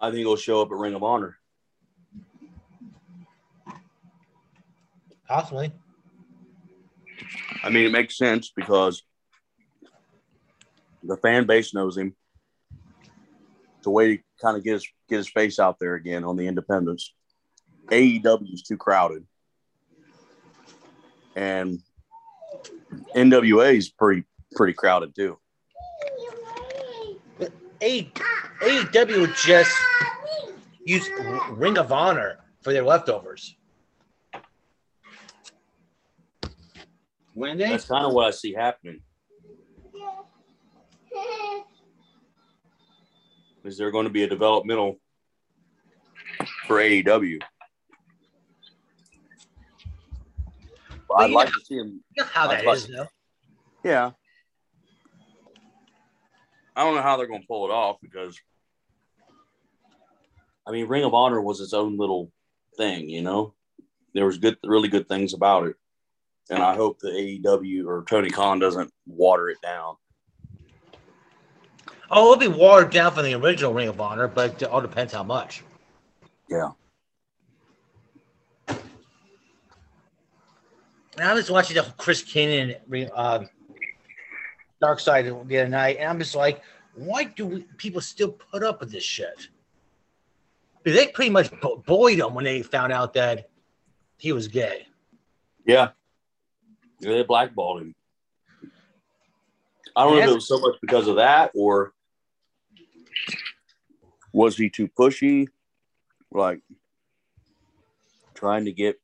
I 0.00 0.10
think 0.10 0.20
he'll 0.20 0.36
show 0.36 0.62
up 0.62 0.70
at 0.70 0.76
Ring 0.76 0.94
of 0.94 1.02
Honor. 1.02 1.36
Possibly. 5.26 5.72
I 7.62 7.70
mean, 7.70 7.86
it 7.86 7.92
makes 7.92 8.16
sense 8.16 8.52
because 8.54 9.02
the 11.02 11.16
fan 11.16 11.46
base 11.46 11.74
knows 11.74 11.96
him. 11.96 12.14
It's 13.78 13.86
a 13.86 13.90
way 13.90 14.16
to 14.16 14.22
kind 14.40 14.56
of 14.56 14.62
get 14.62 14.74
his 14.74 14.86
get 15.08 15.16
his 15.16 15.28
face 15.28 15.58
out 15.58 15.78
there 15.80 15.94
again 15.94 16.24
on 16.24 16.36
the 16.36 16.46
independents. 16.46 17.12
AEW 17.90 18.52
is 18.52 18.62
too 18.62 18.76
crowded, 18.76 19.26
and 21.34 21.80
NWA 23.14 23.76
is 23.76 23.90
pretty 23.90 24.24
pretty 24.54 24.72
crowded 24.72 25.14
too. 25.14 25.38
But 27.38 27.52
AEW 27.80 29.34
just 29.44 29.76
use 30.84 31.08
Ring 31.50 31.78
of 31.78 31.92
Honor 31.92 32.38
for 32.62 32.72
their 32.72 32.84
leftovers. 32.84 33.56
When 37.34 37.58
they? 37.58 37.68
That's 37.68 37.86
kind 37.86 38.06
of 38.06 38.12
what 38.12 38.26
I 38.26 38.30
see 38.30 38.52
happening. 38.52 39.00
Is 43.64 43.78
there 43.78 43.90
going 43.90 44.04
to 44.04 44.10
be 44.10 44.22
a 44.22 44.28
developmental 44.28 45.00
for 46.66 46.76
AEW? 46.76 47.40
I'd 51.16 51.30
like 51.30 51.48
to 51.48 51.60
see 51.64 51.76
him. 51.76 52.02
You 52.16 52.24
know 52.24 52.28
how 52.30 52.48
that 52.48 52.64
like, 52.64 52.76
is, 52.76 52.88
though. 52.88 53.06
Yeah. 53.84 54.10
I 56.76 56.84
don't 56.84 56.94
know 56.94 57.02
how 57.02 57.16
they're 57.16 57.26
going 57.26 57.42
to 57.42 57.46
pull 57.46 57.66
it 57.66 57.72
off 57.72 57.98
because, 58.02 58.38
I 60.66 60.72
mean, 60.72 60.88
Ring 60.88 61.04
of 61.04 61.14
Honor 61.14 61.40
was 61.40 61.60
its 61.60 61.72
own 61.72 61.96
little 61.96 62.32
thing, 62.76 63.08
you 63.08 63.22
know. 63.22 63.54
There 64.12 64.26
was 64.26 64.38
good, 64.38 64.58
really 64.64 64.88
good 64.88 65.08
things 65.08 65.34
about 65.34 65.66
it, 65.66 65.76
and 66.50 66.62
I 66.62 66.74
hope 66.74 66.98
the 66.98 67.08
AEW 67.08 67.86
or 67.86 68.04
Tony 68.08 68.30
Khan 68.30 68.58
doesn't 68.58 68.92
water 69.06 69.48
it 69.50 69.60
down. 69.60 69.96
Oh, 72.10 72.32
it'll 72.32 72.52
be 72.52 72.58
watered 72.58 72.92
down 72.92 73.12
from 73.12 73.24
the 73.24 73.34
original 73.34 73.72
Ring 73.72 73.88
of 73.88 74.00
Honor, 74.00 74.28
but 74.28 74.62
it 74.62 74.68
all 74.68 74.80
depends 74.80 75.12
how 75.12 75.24
much. 75.24 75.64
Yeah. 76.48 76.70
And 81.16 81.28
I 81.28 81.32
was 81.32 81.50
watching 81.50 81.76
the 81.76 81.82
Chris 81.96 82.22
Kanyon 82.22 82.76
uh, 83.14 83.44
Dark 84.84 85.00
Side 85.00 85.24
the 85.24 85.34
other 85.34 85.66
night, 85.66 85.96
and 85.98 86.10
I'm 86.10 86.18
just 86.18 86.34
like, 86.34 86.60
why 86.94 87.24
do 87.24 87.46
we, 87.46 87.62
people 87.78 88.02
still 88.02 88.32
put 88.32 88.62
up 88.62 88.80
with 88.80 88.92
this 88.92 89.02
shit? 89.02 89.48
They 90.84 91.06
pretty 91.06 91.30
much 91.30 91.50
bullied 91.86 92.18
him 92.18 92.34
when 92.34 92.44
they 92.44 92.60
found 92.60 92.92
out 92.92 93.14
that 93.14 93.48
he 94.18 94.32
was 94.32 94.46
gay. 94.46 94.86
Yeah. 95.64 95.92
yeah 97.00 97.12
they 97.12 97.22
blackballed 97.22 97.80
him. 97.80 97.94
I 99.96 100.04
don't 100.04 100.16
know 100.16 100.22
if 100.22 100.28
it 100.28 100.34
was 100.34 100.48
so 100.48 100.58
much 100.58 100.74
because 100.82 101.08
of 101.08 101.16
that 101.16 101.52
or 101.54 101.94
was 104.34 104.58
he 104.58 104.68
too 104.68 104.88
pushy? 104.88 105.48
Like 106.30 106.60
trying 108.34 108.66
to 108.66 108.72
get 108.72 109.00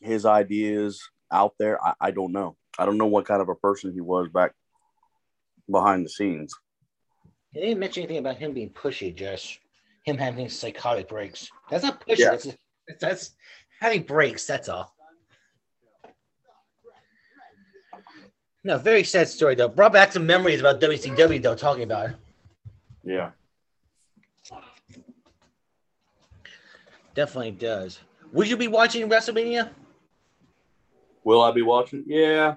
his 0.00 0.24
ideas 0.24 1.02
out 1.32 1.54
there? 1.58 1.84
I, 1.84 1.94
I 2.00 2.10
don't 2.12 2.30
know. 2.30 2.56
I 2.78 2.86
don't 2.86 2.98
know 2.98 3.06
what 3.06 3.24
kind 3.24 3.42
of 3.42 3.48
a 3.48 3.56
person 3.56 3.92
he 3.92 4.00
was 4.00 4.28
back 4.28 4.52
behind 5.70 6.04
the 6.04 6.08
scenes. 6.08 6.54
He 7.52 7.60
didn't 7.60 7.78
mention 7.80 8.02
anything 8.04 8.18
about 8.18 8.36
him 8.36 8.52
being 8.52 8.70
pushy, 8.70 9.14
Josh. 9.14 9.60
him 10.04 10.16
having 10.16 10.48
psychotic 10.48 11.08
breaks. 11.08 11.50
That's 11.70 11.84
not 11.84 12.00
pushy. 12.06 12.18
Yeah. 12.18 12.30
That's, 12.30 12.48
that's 13.00 13.30
having 13.80 14.02
breaks. 14.02 14.46
That's 14.46 14.68
all. 14.68 14.94
No, 18.62 18.76
very 18.78 19.04
sad 19.04 19.28
story 19.28 19.54
though. 19.54 19.68
Brought 19.68 19.92
back 19.92 20.12
some 20.12 20.26
memories 20.26 20.60
about 20.60 20.80
WCW 20.80 21.42
though. 21.42 21.54
Talking 21.54 21.82
about 21.84 22.10
it, 22.10 22.16
Yeah. 23.04 23.30
definitely 27.14 27.50
does. 27.52 27.98
Would 28.32 28.48
you 28.48 28.56
be 28.56 28.68
watching 28.68 29.08
WrestleMania? 29.08 29.70
Will 31.24 31.42
I 31.42 31.52
be 31.52 31.62
watching? 31.62 32.04
Yeah. 32.06 32.54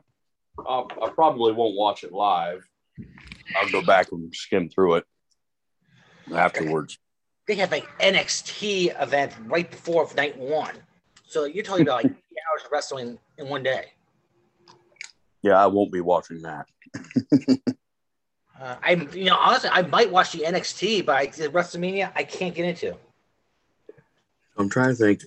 I'll, 0.68 0.88
I 1.02 1.10
probably 1.10 1.52
won't 1.54 1.76
watch 1.76 2.04
it 2.04 2.12
live. 2.12 2.68
I'll 3.56 3.70
go 3.70 3.82
back 3.82 4.12
and 4.12 4.34
skim 4.34 4.70
through 4.70 4.96
it 4.96 5.06
afterwards. 6.34 6.98
They 7.48 7.56
have 7.56 7.72
like 7.72 7.88
NXT 8.00 9.02
event 9.02 9.34
right 9.46 9.70
before 9.70 10.08
night 10.16 10.38
one, 10.38 10.76
so 11.28 11.46
you're 11.46 11.64
talking 11.64 11.84
about 11.84 12.04
like 12.04 12.12
three 12.30 12.38
hours 12.52 12.66
of 12.66 12.72
wrestling 12.72 13.20
in 13.38 13.50
one 13.50 13.64
day. 13.64 13.92
Yeah, 15.42 15.62
I 15.62 15.68
won't 15.68 15.92
be 15.92 16.02
watching 16.02 16.42
that. 16.44 16.68
Uh, 18.60 18.76
I, 18.82 18.92
you 18.94 19.26
know, 19.26 19.36
honestly, 19.36 19.70
I 19.74 19.82
might 19.82 20.10
watch 20.10 20.32
the 20.32 20.40
NXT, 20.40 21.06
but 21.06 21.16
I, 21.16 21.26
the 21.26 21.50
WrestleMania, 21.50 22.12
I 22.16 22.24
can't 22.24 22.56
get 22.56 22.66
into. 22.66 22.96
I'm 24.58 24.70
trying 24.70 24.90
to 24.90 24.96
think. 24.96 25.22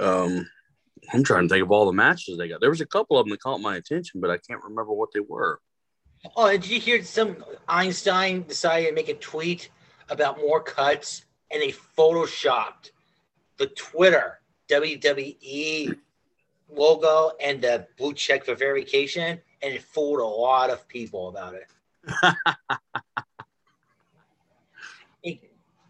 Um, 0.00 0.48
I'm 1.12 1.24
trying 1.24 1.48
to 1.48 1.52
think 1.52 1.64
of 1.64 1.70
all 1.70 1.86
the 1.86 1.92
matches 1.92 2.38
they 2.38 2.48
got. 2.48 2.60
There 2.60 2.70
was 2.70 2.80
a 2.80 2.86
couple 2.86 3.18
of 3.18 3.26
them 3.26 3.30
that 3.32 3.40
caught 3.40 3.60
my 3.60 3.76
attention, 3.76 4.20
but 4.20 4.30
I 4.30 4.38
can't 4.38 4.62
remember 4.62 4.92
what 4.92 5.10
they 5.12 5.20
were. 5.20 5.60
Oh, 6.36 6.50
did 6.50 6.66
you 6.68 6.80
hear 6.80 7.02
some 7.02 7.44
Einstein 7.68 8.42
decided 8.42 8.88
to 8.88 8.94
make 8.94 9.08
a 9.08 9.14
tweet 9.14 9.70
about 10.08 10.38
more 10.38 10.60
cuts, 10.62 11.24
and 11.50 11.62
they 11.62 11.72
photoshopped 11.72 12.90
the 13.56 13.66
Twitter 13.68 14.40
WWE 14.68 15.96
logo 16.70 17.32
and 17.40 17.60
the 17.62 17.86
blue 17.96 18.12
check 18.14 18.44
for 18.44 18.54
verification, 18.54 19.40
and 19.62 19.74
it 19.74 19.82
fooled 19.82 20.20
a 20.20 20.24
lot 20.24 20.70
of 20.70 20.86
people 20.88 21.28
about 21.28 21.54
it. 21.54 21.66
In- 25.22 25.38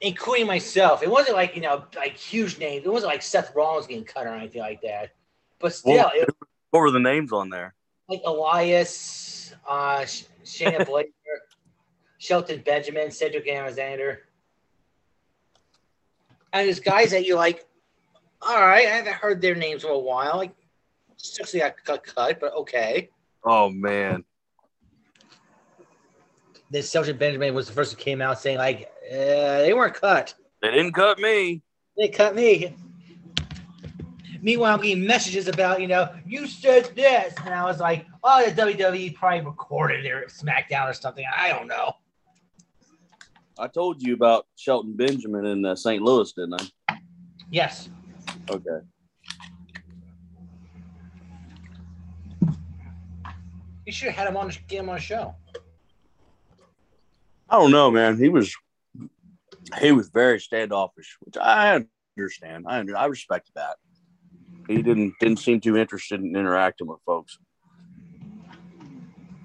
Including 0.01 0.47
myself. 0.47 1.03
It 1.03 1.11
wasn't 1.11 1.35
like, 1.37 1.57
you 1.57 1.61
know, 1.63 1.85
like 1.97 2.17
huge 2.17 2.59
names. 2.59 2.87
It 2.87 2.93
wasn't 2.93 3.11
like 3.13 3.21
Seth 3.23 3.53
Rollins 3.57 3.89
getting 3.89 4.05
cut 4.05 4.27
or 4.27 4.35
anything 4.35 4.61
like 4.61 4.81
that. 4.83 5.11
But 5.59 5.75
still, 5.75 5.95
Well- 5.97 6.11
it 6.15 6.29
What 6.71 6.81
were 6.81 6.91
the 6.93 7.01
names 7.01 7.33
on 7.33 7.51
there? 7.51 7.75
like 8.09 8.23
Elias, 8.25 8.89
uh, 9.69 10.05
Sh- 10.05 10.25
Shayna 10.45 10.79
Baszler, 10.87 11.05
Shelton 12.19 12.63
Benjamin, 12.65 13.11
Cedric 13.11 13.49
Alexander. 13.49 14.23
And 16.53 16.67
there's 16.67 16.81
guys 16.81 17.11
that 17.11 17.27
you're 17.27 17.37
like, 17.37 17.67
all 18.41 18.61
right, 18.61 18.87
I 18.87 18.91
haven't 18.91 19.15
heard 19.15 19.41
their 19.41 19.55
names 19.55 19.83
for 19.83 19.91
a 19.91 19.99
while. 19.99 20.37
Like, 20.37 20.55
they 21.53 21.59
got 21.59 21.75
got 21.85 22.05
cut, 22.05 22.41
but 22.41 22.55
okay. 22.55 23.11
Oh 23.45 23.69
man, 23.71 24.25
Then 26.71 26.83
Shelton 26.83 27.17
Benjamin 27.17 27.55
was 27.55 27.67
the 27.67 27.73
first 27.73 27.93
who 27.93 27.99
came 27.99 28.21
out 28.21 28.41
saying, 28.41 28.59
like, 28.59 28.91
uh, 29.11 29.63
they 29.63 29.73
weren't 29.73 29.95
cut. 29.95 30.35
they 30.63 30.71
didn't 30.71 30.93
cut 30.93 31.19
me. 31.19 31.63
They 31.97 32.09
cut 32.09 32.35
me. 32.35 32.75
Meanwhile, 34.43 34.75
I'm 34.75 34.81
getting 34.81 35.07
messages 35.07 35.49
about, 35.49 35.81
you 35.81 35.89
know, 35.89 36.09
you 36.27 36.47
said 36.47 36.91
this. 36.95 37.35
And 37.45 37.55
I 37.55 37.65
was 37.65 37.81
like, 37.81 38.07
oh, 38.23 38.49
the 38.49 38.53
WWE 38.53 39.15
probably 39.15 39.41
recorded 39.41 40.05
their 40.05 40.27
SmackDown 40.27 40.89
or 40.89 40.93
something. 40.93 41.25
I 41.37 41.49
don't 41.49 41.67
know. 41.67 41.95
I 43.59 43.67
told 43.67 44.01
you 44.03 44.15
about 44.15 44.47
Shelton 44.57 44.95
Benjamin 44.95 45.45
in 45.47 45.65
uh, 45.65 45.75
St. 45.75 46.03
Louis, 46.03 46.33
didn't 46.33 46.71
I? 46.89 46.99
Yes. 47.51 47.89
Okay. 48.49 48.81
You 53.85 53.93
should 53.93 54.09
have 54.09 54.17
had 54.17 54.29
him 54.29 54.37
on 54.37 54.49
get 54.69 54.81
him 54.81 54.89
on 54.91 54.97
a 54.97 55.01
show. 55.01 55.35
I 57.49 57.59
don't 57.59 57.71
know, 57.71 57.91
man. 57.91 58.19
He 58.19 58.29
was 58.29 58.55
he 59.81 59.93
was 59.93 60.11
very 60.11 60.39
standoffish, 60.41 61.17
which 61.21 61.37
I 61.39 61.85
understand. 62.19 62.67
I 62.69 62.79
under, 62.79 62.97
I 62.97 63.07
respect 63.07 63.51
that. 63.55 63.77
He 64.69 64.83
didn't 64.83 65.15
didn't 65.19 65.39
seem 65.39 65.61
too 65.61 65.77
interested 65.79 66.21
in 66.21 66.37
interacting 66.37 66.87
with 66.87 67.01
folks. 67.07 67.39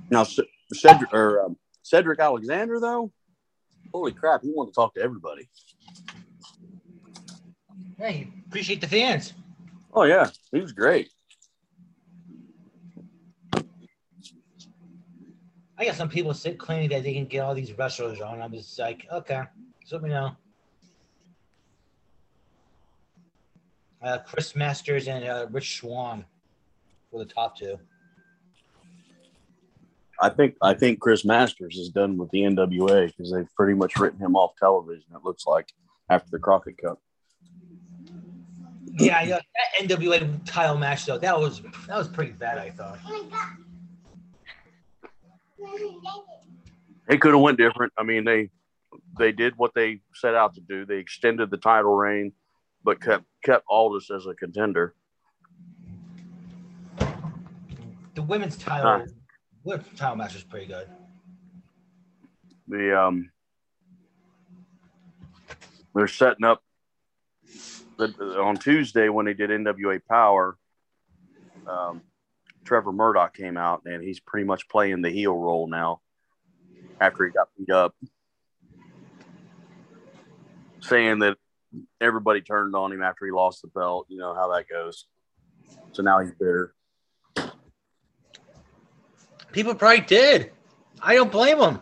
Now, 0.10 0.26
Cedric 0.74 1.14
or 1.14 1.46
um, 1.46 1.58
Cedric 1.82 2.20
Alexander, 2.20 2.80
though, 2.80 3.12
holy 3.94 4.12
crap, 4.12 4.42
he 4.44 4.52
wanted 4.54 4.72
to 4.72 4.76
talk 4.76 4.94
to 4.96 5.02
everybody. 5.02 5.50
Hey, 7.98 8.28
appreciate 8.48 8.82
the 8.82 8.88
fans. 8.88 9.34
Oh 9.94 10.04
yeah, 10.04 10.30
he 10.52 10.60
was 10.60 10.74
great. 10.74 11.10
I 15.78 15.86
got 15.86 15.96
some 15.96 16.10
people 16.10 16.34
sit 16.34 16.60
claiming 16.60 16.90
that 16.90 17.04
they 17.04 17.14
can 17.14 17.26
get 17.26 17.40
all 17.40 17.56
these 17.56 17.78
wrestlers 17.78 18.20
on. 18.20 18.42
I'm 18.42 18.52
just 18.52 18.78
like, 18.78 19.08
okay, 19.12 19.44
just 19.82 19.94
let 19.94 20.04
me 20.04 20.10
know. 20.10 20.36
Uh, 24.04 24.18
Chris 24.20 24.56
Masters 24.56 25.08
and 25.08 25.24
uh, 25.26 25.48
Rich 25.50 25.78
Swann 25.78 26.26
were 27.12 27.20
the 27.20 27.32
top 27.32 27.58
two. 27.58 27.80
I 30.20 30.30
think 30.30 30.56
I 30.62 30.74
think 30.74 31.00
Chris 31.00 31.26
Masters 31.26 31.78
is 31.78 31.90
done 31.90 32.18
with 32.18 32.30
the 32.32 32.42
NWA 32.42 33.08
because 33.08 33.32
they've 33.32 33.48
pretty 33.56 33.74
much 33.74 33.98
written 33.98 34.20
him 34.20 34.36
off 34.36 34.56
television. 34.58 35.06
It 35.14 35.24
looks 35.24 35.46
like 35.48 35.74
after 36.10 36.30
the 36.32 36.40
Crockett 36.40 36.78
Cup. 36.78 37.00
Yeah, 39.00 39.24
yeah, 39.24 39.40
that 39.80 39.90
NWA 39.90 40.40
title 40.46 40.78
match 40.78 41.06
though, 41.06 41.18
that 41.18 41.40
was 41.40 41.62
that 41.88 41.98
was 41.98 42.08
pretty 42.08 42.32
bad. 42.34 42.58
I 42.58 42.70
thought. 42.70 43.00
It 47.10 47.20
could 47.20 47.34
have 47.34 47.42
went 47.42 47.58
different. 47.58 47.92
I 47.98 48.04
mean, 48.04 48.24
they 48.24 48.50
they 49.18 49.32
did 49.32 49.54
what 49.58 49.74
they 49.74 50.02
set 50.14 50.36
out 50.36 50.54
to 50.56 50.62
do. 50.62 50.86
They 50.86 50.98
extended 50.98 51.50
the 51.50 51.58
title 51.58 51.96
reign, 51.96 52.34
but 52.84 53.02
kept 53.02 53.26
kept 53.44 53.66
Aldis 53.70 54.12
as 54.12 54.26
a 54.26 54.34
contender. 54.34 54.94
The 58.16 58.22
women's 58.22 58.58
title, 58.58 59.06
women's 59.64 59.98
title 59.98 60.16
match 60.16 60.34
was 60.34 60.44
pretty 60.44 60.68
good. 60.68 60.88
The 62.68 63.00
um, 63.00 63.32
they're 65.96 66.08
setting 66.08 66.46
up 66.46 66.62
the, 67.98 68.08
on 68.42 68.58
Tuesday 68.58 69.10
when 69.10 69.26
they 69.26 69.34
did 69.34 69.50
NWA 69.50 70.00
Power. 70.08 70.58
Um, 71.68 72.02
Trevor 72.66 72.92
Murdoch 72.92 73.34
came 73.34 73.58
out 73.58 73.82
and 73.86 74.02
he's 74.02 74.20
pretty 74.20 74.46
much 74.46 74.68
playing 74.70 75.02
the 75.02 75.10
heel 75.10 75.36
role 75.36 75.68
now 75.68 76.02
after 77.00 77.26
he 77.26 77.32
got 77.32 77.50
beat 77.58 77.70
up, 77.70 77.96
saying 80.82 81.20
that 81.20 81.38
everybody 82.02 82.42
turned 82.42 82.76
on 82.76 82.92
him 82.92 83.02
after 83.02 83.26
he 83.26 83.32
lost 83.32 83.62
the 83.62 83.68
belt. 83.68 84.08
You 84.10 84.18
know 84.18 84.34
how 84.34 84.52
that 84.54 84.68
goes. 84.70 85.06
So 85.92 86.04
now 86.04 86.20
he's 86.20 86.32
bitter. 86.32 86.74
People 89.52 89.76
probably 89.76 90.02
did. 90.02 90.52
I 91.02 91.16
don't 91.16 91.32
blame 91.32 91.60
him. 91.60 91.80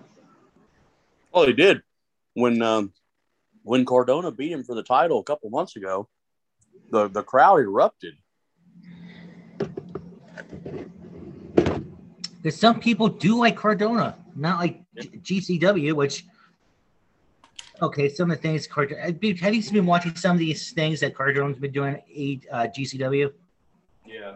Oh, 1.34 1.45
he 1.45 1.54
did. 1.54 1.82
When 2.34 2.62
um, 2.62 2.93
when 3.63 3.86
Cardona 3.86 4.32
beat 4.32 4.51
him 4.51 4.63
for 4.63 4.75
the 4.75 4.84
title 4.84 5.19
a 5.19 5.23
couple 5.23 5.49
months 5.49 5.75
ago, 5.75 6.10
the 6.91 7.08
the 7.08 7.23
crowd 7.23 7.60
erupted. 7.60 8.15
Because 12.41 12.60
some 12.60 12.80
people 12.80 13.08
do 13.08 13.38
like 13.38 13.56
Cardona, 13.56 14.17
not 14.36 14.60
like 14.60 14.82
G- 14.99 15.39
GCW, 15.60 15.93
which. 15.93 16.25
Okay, 17.82 18.10
some 18.10 18.30
of 18.30 18.38
the 18.38 18.41
things 18.41 18.67
Cardona. 18.67 19.02
Have 19.02 19.24
you 19.24 19.72
been 19.72 19.86
watching 19.88 20.15
some 20.15 20.34
of 20.34 20.39
these 20.39 20.72
things 20.72 21.00
that 21.00 21.15
Cardona's 21.15 21.58
been 21.58 21.72
doing 21.72 21.96
at 21.96 22.00
uh, 22.52 22.67
GCW? 22.72 23.34
Yeah. 24.06 24.36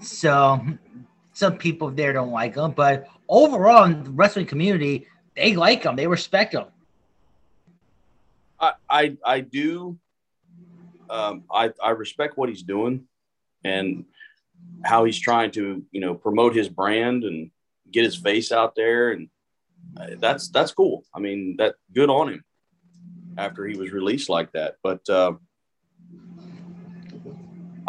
So 0.00 0.60
some 1.32 1.56
people 1.56 1.90
there 1.90 2.12
don't 2.12 2.30
like 2.30 2.54
him, 2.54 2.72
but 2.72 3.06
overall 3.28 3.84
in 3.84 4.04
the 4.04 4.10
wrestling 4.10 4.44
community, 4.44 5.06
they 5.34 5.56
like 5.56 5.84
him. 5.84 5.96
They 5.96 6.06
respect 6.06 6.52
him. 6.52 6.66
I 8.58 8.72
I, 8.88 9.16
I 9.24 9.40
do. 9.40 9.98
Um, 11.08 11.44
I 11.50 11.72
I 11.82 11.90
respect 11.90 12.36
what 12.36 12.50
he's 12.50 12.62
doing, 12.62 13.04
and 13.64 14.04
how 14.84 15.04
he's 15.04 15.18
trying 15.18 15.50
to 15.52 15.82
you 15.92 16.00
know 16.00 16.14
promote 16.14 16.54
his 16.54 16.68
brand 16.68 17.24
and 17.24 17.50
get 17.90 18.04
his 18.04 18.16
face 18.16 18.52
out 18.52 18.74
there, 18.74 19.12
and 19.12 19.30
that's 20.18 20.48
that's 20.48 20.72
cool. 20.72 21.04
I 21.14 21.20
mean 21.20 21.56
that 21.58 21.74
good 21.94 22.10
on 22.10 22.28
him 22.28 22.44
after 23.36 23.66
he 23.66 23.76
was 23.76 23.90
released 23.92 24.28
like 24.28 24.52
that, 24.52 24.76
but. 24.82 25.08
Uh, 25.08 25.34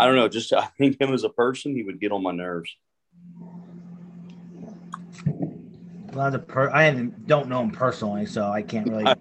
I 0.02 0.08
don't 0.08 0.16
know. 0.16 0.28
Just 0.28 0.52
I 0.54 0.66
think 0.78 1.00
him 1.00 1.14
as 1.14 1.24
a 1.24 1.30
person, 1.30 1.76
he 1.76 1.84
would 1.84 2.00
get 2.00 2.12
on 2.12 2.24
my 2.24 2.32
nerves. 2.32 2.76
Well, 6.14 6.32
the 6.32 6.40
per- 6.40 6.72
I 6.72 6.92
don't 6.92 7.48
know 7.48 7.62
him 7.62 7.72
personally, 7.72 8.26
so 8.26 8.50
I 8.50 8.64
can't 8.64 8.90
really. 8.90 9.06
I 9.06 9.16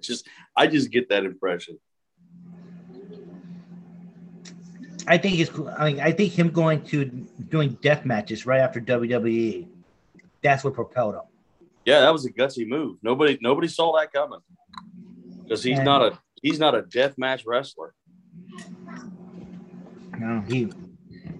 just 0.00 0.28
I 0.56 0.66
just 0.66 0.90
get 0.90 1.08
that 1.08 1.24
impression. 1.24 1.78
I 5.06 5.18
think 5.18 5.36
he's. 5.36 5.50
I 5.78 5.92
mean, 5.92 6.00
I 6.00 6.12
think 6.12 6.32
him 6.32 6.50
going 6.50 6.84
to 6.86 7.04
doing 7.04 7.78
death 7.80 8.04
matches 8.04 8.44
right 8.44 8.60
after 8.60 8.80
WWE. 8.80 9.66
That's 10.42 10.62
what 10.62 10.74
propelled 10.74 11.14
him. 11.14 11.22
Yeah, 11.84 12.00
that 12.00 12.12
was 12.12 12.24
a 12.24 12.32
gutsy 12.32 12.66
move. 12.66 12.98
Nobody 13.02 13.38
nobody 13.40 13.68
saw 13.68 13.96
that 13.98 14.12
coming 14.12 14.40
because 15.42 15.62
he's 15.62 15.78
And- 15.78 15.84
not 15.84 16.02
a 16.02 16.18
he's 16.42 16.58
not 16.58 16.74
a 16.74 16.82
death 16.82 17.14
match 17.18 17.44
wrestler. 17.46 17.94
No, 20.18 20.40
he 20.46 20.70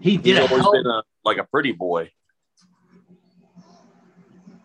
he 0.01 0.17
He's 0.17 0.21
did 0.23 0.39
a 0.39 0.43
always 0.43 0.63
hell. 0.63 0.73
been 0.73 0.87
a, 0.87 1.03
like 1.25 1.39
a 1.39 1.45
pretty 1.45 1.73
boy. 1.73 2.11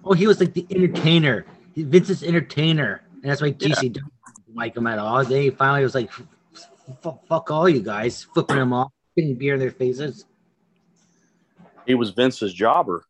Oh, 0.03 0.13
he 0.13 0.25
was 0.25 0.39
like 0.39 0.53
the 0.53 0.65
entertainer. 0.71 1.45
Vince's 1.75 2.23
entertainer, 2.23 3.03
and 3.21 3.23
that's 3.23 3.41
why 3.41 3.47
Yeah. 3.59 3.69
GC 3.75 3.89
didn't 3.93 4.11
like 4.55 4.75
him 4.75 4.87
at 4.87 4.97
all. 4.97 5.23
Then 5.23 5.41
he 5.43 5.49
finally 5.51 5.83
was 5.83 5.93
like, 5.93 6.09
"Fuck, 7.27 7.51
all 7.51 7.69
you 7.69 7.81
guys," 7.81 8.23
flipping 8.23 8.55
them 8.55 8.73
off, 8.73 8.91
putting 9.15 9.35
beer 9.35 9.53
in 9.53 9.59
their 9.59 9.69
faces. 9.71 10.25
He 11.85 11.93
was 11.93 12.09
Vince's 12.11 12.53
jobber. 12.53 13.03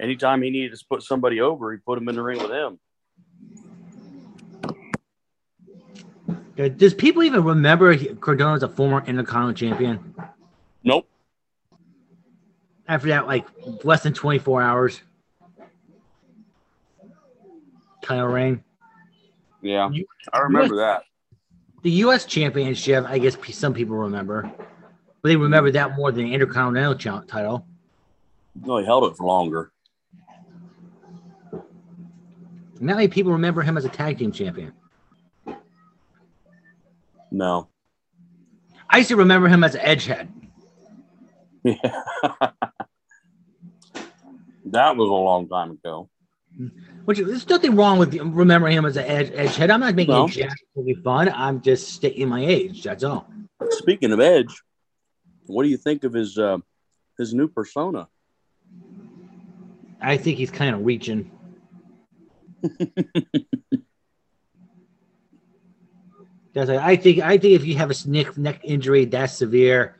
Anytime 0.00 0.42
he 0.42 0.50
needed 0.50 0.76
to 0.76 0.84
put 0.88 1.02
somebody 1.02 1.40
over, 1.40 1.72
he 1.72 1.78
put 1.78 1.98
him 1.98 2.08
in 2.08 2.16
the 2.16 2.22
ring 2.22 2.40
with 2.40 2.50
him. 2.50 2.78
Does 6.76 6.94
people 6.94 7.22
even 7.22 7.42
remember 7.42 7.96
Cardona 8.16 8.52
was 8.52 8.62
a 8.62 8.68
former 8.68 9.04
Intercontinental 9.06 9.54
champion? 9.54 10.14
Nope. 10.82 11.08
After 12.86 13.08
that, 13.08 13.26
like 13.26 13.46
less 13.82 14.02
than 14.02 14.12
24 14.12 14.62
hours, 14.62 15.00
of 18.10 18.30
reign. 18.30 18.62
Yeah, 19.62 19.88
You- 19.90 20.06
I 20.32 20.40
remember 20.40 20.76
that. 20.76 21.04
The 21.82 21.90
U.S. 21.90 22.24
Championship, 22.24 23.04
I 23.06 23.18
guess 23.18 23.36
some 23.54 23.74
people 23.74 23.96
remember, 23.96 24.50
but 25.22 25.28
they 25.28 25.36
remember 25.36 25.70
that 25.72 25.96
more 25.96 26.12
than 26.12 26.24
the 26.24 26.32
Intercontinental 26.34 26.94
title. 27.26 27.66
No, 28.54 28.78
he 28.78 28.86
held 28.86 29.04
it 29.04 29.16
for 29.16 29.26
longer. 29.26 29.70
Not 32.80 32.96
many 32.96 33.08
people 33.08 33.32
remember 33.32 33.62
him 33.62 33.76
as 33.76 33.84
a 33.84 33.88
tag 33.88 34.18
team 34.18 34.32
champion. 34.32 34.72
No. 37.30 37.68
I 38.90 38.98
used 38.98 39.08
to 39.08 39.16
remember 39.16 39.48
him 39.48 39.64
as 39.64 39.74
an 39.74 39.80
edgehead. 39.82 40.28
Yeah. 41.66 41.78
that 44.66 44.96
was 44.96 45.08
a 45.08 45.12
long 45.12 45.48
time 45.48 45.70
ago. 45.72 46.10
Which 47.06 47.18
there's 47.18 47.48
nothing 47.48 47.74
wrong 47.74 47.98
with 47.98 48.14
remembering 48.14 48.76
him 48.76 48.84
as 48.84 48.98
an 48.98 49.04
edge 49.06 49.30
edgehead. 49.30 49.70
I'm 49.70 49.80
not 49.80 49.94
making 49.94 50.14
No. 50.14 50.26
it 50.26 50.32
jackally 50.32 51.02
fun. 51.02 51.30
I'm 51.34 51.62
just 51.62 51.88
stating 51.88 52.28
my 52.28 52.44
age. 52.44 52.82
That's 52.82 53.02
all. 53.02 53.26
Speaking 53.70 54.12
of 54.12 54.20
Edge, 54.20 54.54
what 55.46 55.62
do 55.62 55.70
you 55.70 55.76
think 55.78 56.04
of 56.04 56.12
his 56.12 56.36
uh, 56.36 56.58
his 57.18 57.32
new 57.32 57.48
persona? 57.48 58.08
I 60.00 60.16
think 60.18 60.36
he's 60.38 60.50
kind 60.50 60.74
of 60.74 60.84
reaching. 60.84 61.30
That's 66.54 66.68
like, 66.68 66.78
I 66.78 66.96
think 66.96 67.20
I 67.20 67.36
think 67.36 67.54
if 67.54 67.64
you 67.64 67.76
have 67.76 67.90
a 67.90 67.94
neck 68.06 68.38
neck 68.38 68.60
injury 68.62 69.04
that 69.06 69.26
severe, 69.26 69.96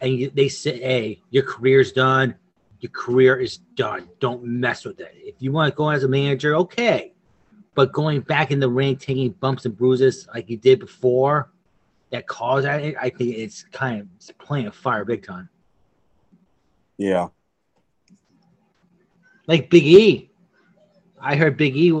and 0.00 0.12
you, 0.12 0.30
they 0.30 0.48
say, 0.48 0.78
"Hey, 0.80 1.20
your 1.30 1.44
career's 1.44 1.92
done. 1.92 2.34
Your 2.80 2.90
career 2.90 3.36
is 3.36 3.58
done. 3.58 4.08
Don't 4.18 4.42
mess 4.42 4.84
with 4.84 5.00
it. 5.00 5.12
If 5.14 5.36
you 5.40 5.52
want 5.52 5.72
to 5.72 5.76
go 5.76 5.90
as 5.90 6.02
a 6.02 6.08
manager, 6.08 6.56
okay, 6.56 7.12
but 7.74 7.92
going 7.92 8.22
back 8.22 8.50
in 8.50 8.58
the 8.58 8.68
ring, 8.68 8.96
taking 8.96 9.30
bumps 9.32 9.66
and 9.66 9.76
bruises 9.76 10.26
like 10.34 10.48
you 10.50 10.56
did 10.56 10.80
before, 10.80 11.52
that 12.10 12.26
caused 12.26 12.66
that, 12.66 12.82
I 13.00 13.10
think 13.10 13.36
it's 13.36 13.62
kind 13.64 14.00
of 14.00 14.08
it's 14.16 14.30
playing 14.38 14.66
a 14.66 14.72
fire 14.72 15.04
big 15.04 15.24
time. 15.24 15.48
Yeah. 16.96 17.28
like 19.46 19.70
Big 19.70 19.84
E. 19.84 20.30
I 21.22 21.36
heard 21.36 21.56
Big 21.56 21.76
E. 21.76 21.92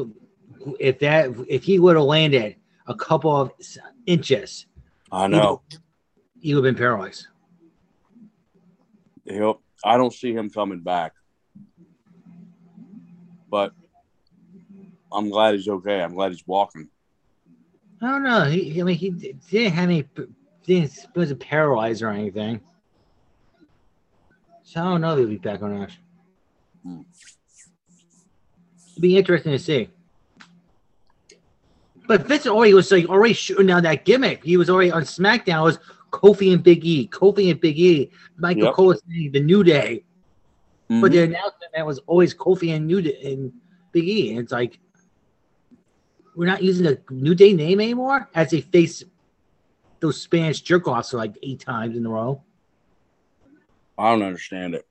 If 0.78 0.98
that 1.00 1.30
if 1.48 1.64
he 1.64 1.78
would 1.78 1.96
have 1.96 2.04
landed 2.04 2.56
a 2.86 2.94
couple 2.94 3.34
of 3.34 3.52
inches, 4.06 4.66
I 5.10 5.26
know. 5.28 5.62
he 6.40 6.54
would 6.54 6.64
have 6.64 6.74
been 6.74 6.78
paralyzed. 6.78 7.28
Yep. 9.24 9.56
I 9.84 9.96
don't 9.96 10.12
see 10.12 10.32
him 10.32 10.50
coming 10.50 10.80
back. 10.80 11.12
But 13.50 13.72
I'm 15.12 15.30
glad 15.30 15.54
he's 15.54 15.68
okay. 15.68 16.00
I'm 16.02 16.14
glad 16.14 16.32
he's 16.32 16.46
walking. 16.46 16.88
I 18.00 18.10
don't 18.10 18.24
know. 18.24 18.44
He, 18.44 18.80
I 18.80 18.84
mean, 18.84 18.96
he 18.96 19.10
didn't 19.10 19.74
have 19.74 19.90
any. 19.90 20.08
Didn't 20.64 20.92
wasn't 21.14 21.40
paralyzed 21.40 22.02
or 22.02 22.10
anything. 22.10 22.60
So 24.62 24.80
I 24.80 24.84
don't 24.84 25.00
know 25.00 25.12
if 25.12 25.18
he'll 25.18 25.28
be 25.28 25.36
back 25.36 25.62
or 25.62 25.68
not. 25.68 25.90
Hmm. 26.84 27.02
It'd 28.92 29.02
be 29.02 29.16
interesting 29.16 29.52
to 29.52 29.58
see. 29.58 29.88
But 32.06 32.26
Vince 32.26 32.46
already 32.46 32.74
was 32.74 32.90
like 32.90 33.06
already 33.08 33.32
shooting 33.34 33.66
down 33.66 33.82
that 33.84 34.04
gimmick. 34.04 34.44
He 34.44 34.56
was 34.56 34.68
already 34.68 34.90
on 34.90 35.02
SmackDown. 35.02 35.60
It 35.60 35.64
was 35.64 35.78
Kofi 36.10 36.52
and 36.52 36.62
Big 36.62 36.84
E, 36.84 37.08
Kofi 37.08 37.50
and 37.50 37.60
Big 37.60 37.78
E. 37.78 38.10
Michael 38.36 38.64
Yep. 38.64 38.74
Cole 38.74 38.86
was 38.88 39.02
saying 39.08 39.32
the 39.32 39.40
New 39.40 39.64
Day. 39.64 40.04
But 40.88 41.10
Mhm. 41.10 41.12
the 41.12 41.22
announcement 41.22 41.72
that 41.74 41.86
was 41.86 42.00
always 42.00 42.34
Kofi 42.34 42.74
and 42.74 42.86
New 42.86 43.00
Day 43.00 43.18
and 43.32 43.52
Big 43.92 44.08
E. 44.08 44.30
And 44.30 44.40
it's 44.40 44.52
like 44.52 44.78
we're 46.34 46.46
not 46.46 46.62
using 46.62 46.84
the 46.84 47.00
New 47.10 47.34
Day 47.34 47.52
name 47.54 47.80
anymore 47.80 48.28
as 48.34 48.50
they 48.50 48.60
face 48.60 49.04
those 50.00 50.20
Spanish 50.20 50.60
jerk 50.60 50.88
offs 50.88 51.12
like 51.14 51.34
eight 51.42 51.60
times 51.60 51.96
in 51.96 52.04
a 52.04 52.10
row. 52.10 52.42
I 53.96 54.10
don't 54.10 54.22
understand 54.22 54.74
it. 54.74 54.86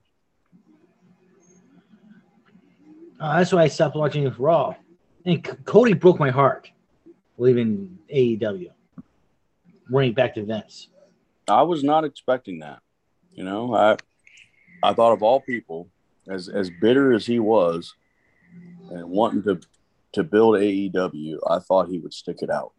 Uh, 3.22 3.38
that's 3.38 3.54
why 3.54 3.62
I 3.62 3.68
stopped 3.68 3.96
watching 3.96 4.30
for 4.32 4.42
Raw. 4.42 4.76
And 5.26 5.46
C- 5.46 5.54
Cody 5.66 5.94
broke 5.94 6.20
my 6.20 6.32
heart 6.32 6.72
leaving 7.38 8.00
AEW, 8.12 8.72
running 9.92 10.14
back 10.14 10.34
to 10.36 10.44
Vince. 10.44 10.88
I 11.48 11.62
was 11.62 11.84
not 11.84 12.04
expecting 12.04 12.60
that. 12.60 12.80
You 13.34 13.44
know, 13.44 13.76
I 13.76 13.98
I 14.82 14.94
thought 14.94 15.14
of 15.14 15.22
all 15.22 15.40
people, 15.40 15.88
as 16.28 16.50
as 16.50 16.72
bitter 16.82 17.14
as 17.14 17.26
he 17.26 17.38
was, 17.38 17.94
and 18.90 19.08
wanting 19.08 19.44
to 19.44 19.60
to 20.14 20.24
build 20.24 20.56
AEW, 20.56 21.38
I 21.48 21.60
thought 21.60 21.90
he 21.90 22.00
would 22.00 22.14
stick 22.14 22.38
it 22.42 22.50
out. 22.50 22.74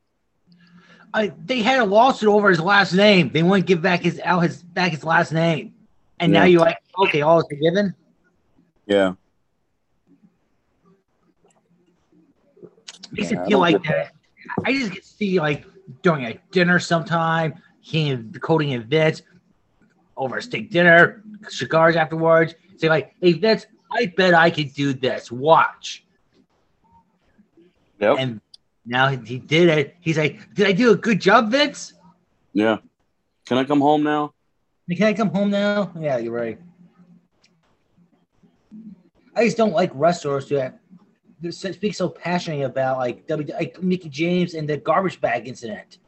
I, 1.14 1.32
they 1.44 1.60
had 1.62 1.80
a 1.80 1.84
lawsuit 1.84 2.28
over 2.28 2.48
his 2.50 2.60
last 2.60 2.92
name. 2.94 3.30
They 3.30 3.42
wouldn't 3.42 3.66
give 3.66 3.80
back 3.80 4.00
his 4.00 4.20
out 4.24 4.40
his 4.40 4.62
back 4.62 4.90
his 4.90 5.04
last 5.04 5.32
name, 5.32 5.74
and 6.18 6.32
now 6.32 6.44
you're 6.44 6.60
like, 6.60 6.78
okay, 7.04 7.22
all 7.22 7.38
is 7.38 7.46
forgiven. 7.48 7.94
Yeah, 8.86 9.14
makes 13.12 13.30
Yeah, 13.30 13.42
it 13.42 13.46
feel 13.46 13.58
like 13.58 13.82
get 13.82 13.92
that. 13.92 14.12
I 14.64 14.72
just 14.72 15.18
see 15.18 15.38
like 15.40 15.64
during 16.02 16.24
a 16.26 16.38
dinner 16.50 16.78
sometime, 16.78 17.54
he 17.80 18.10
and 18.10 18.40
Cody 18.40 18.72
and 18.72 18.84
Vince 18.84 19.22
over 20.16 20.38
a 20.38 20.42
steak 20.42 20.70
dinner, 20.70 21.22
cigars 21.48 21.96
afterwards. 21.96 22.54
Say 22.76 22.88
like, 22.88 23.14
"Hey 23.20 23.32
Vince, 23.32 23.66
I 23.92 24.06
bet 24.16 24.34
I 24.34 24.50
could 24.50 24.72
do 24.74 24.92
this. 24.92 25.30
Watch." 25.30 26.04
yep, 27.98 28.16
And 28.18 28.40
now 28.84 29.08
he, 29.08 29.38
did 29.38 29.68
it. 29.68 29.96
He's 30.00 30.18
like, 30.18 30.52
"Did 30.54 30.66
I 30.66 30.72
do 30.72 30.90
a 30.92 30.96
good 30.96 31.20
job, 31.20 31.50
Vince? 31.50 31.94
yeah. 32.52 32.78
Can 33.46 33.58
I 33.58 33.64
come 33.64 33.80
home 33.80 34.02
now? 34.02 34.34
Can 34.90 35.04
I 35.06 35.14
come 35.14 35.30
home 35.30 35.50
now?" 35.50 35.92
Yeah, 35.98 36.18
you're 36.18 36.32
right. 36.32 36.58
I 39.34 39.44
just 39.44 39.56
don't 39.56 39.72
like 39.72 39.90
wrestlers 39.94 40.48
that 40.50 40.56
that 40.58 40.80
speak 41.50 41.94
so 41.94 42.08
passionately 42.08 42.64
about 42.64 42.98
like 42.98 43.26
W 43.26 43.52
like 43.54 43.82
Mickie 43.82 44.08
James 44.08 44.54
and 44.54 44.68
the 44.68 44.76
garbage 44.76 45.20
bag 45.20 45.48
incident. 45.48 45.98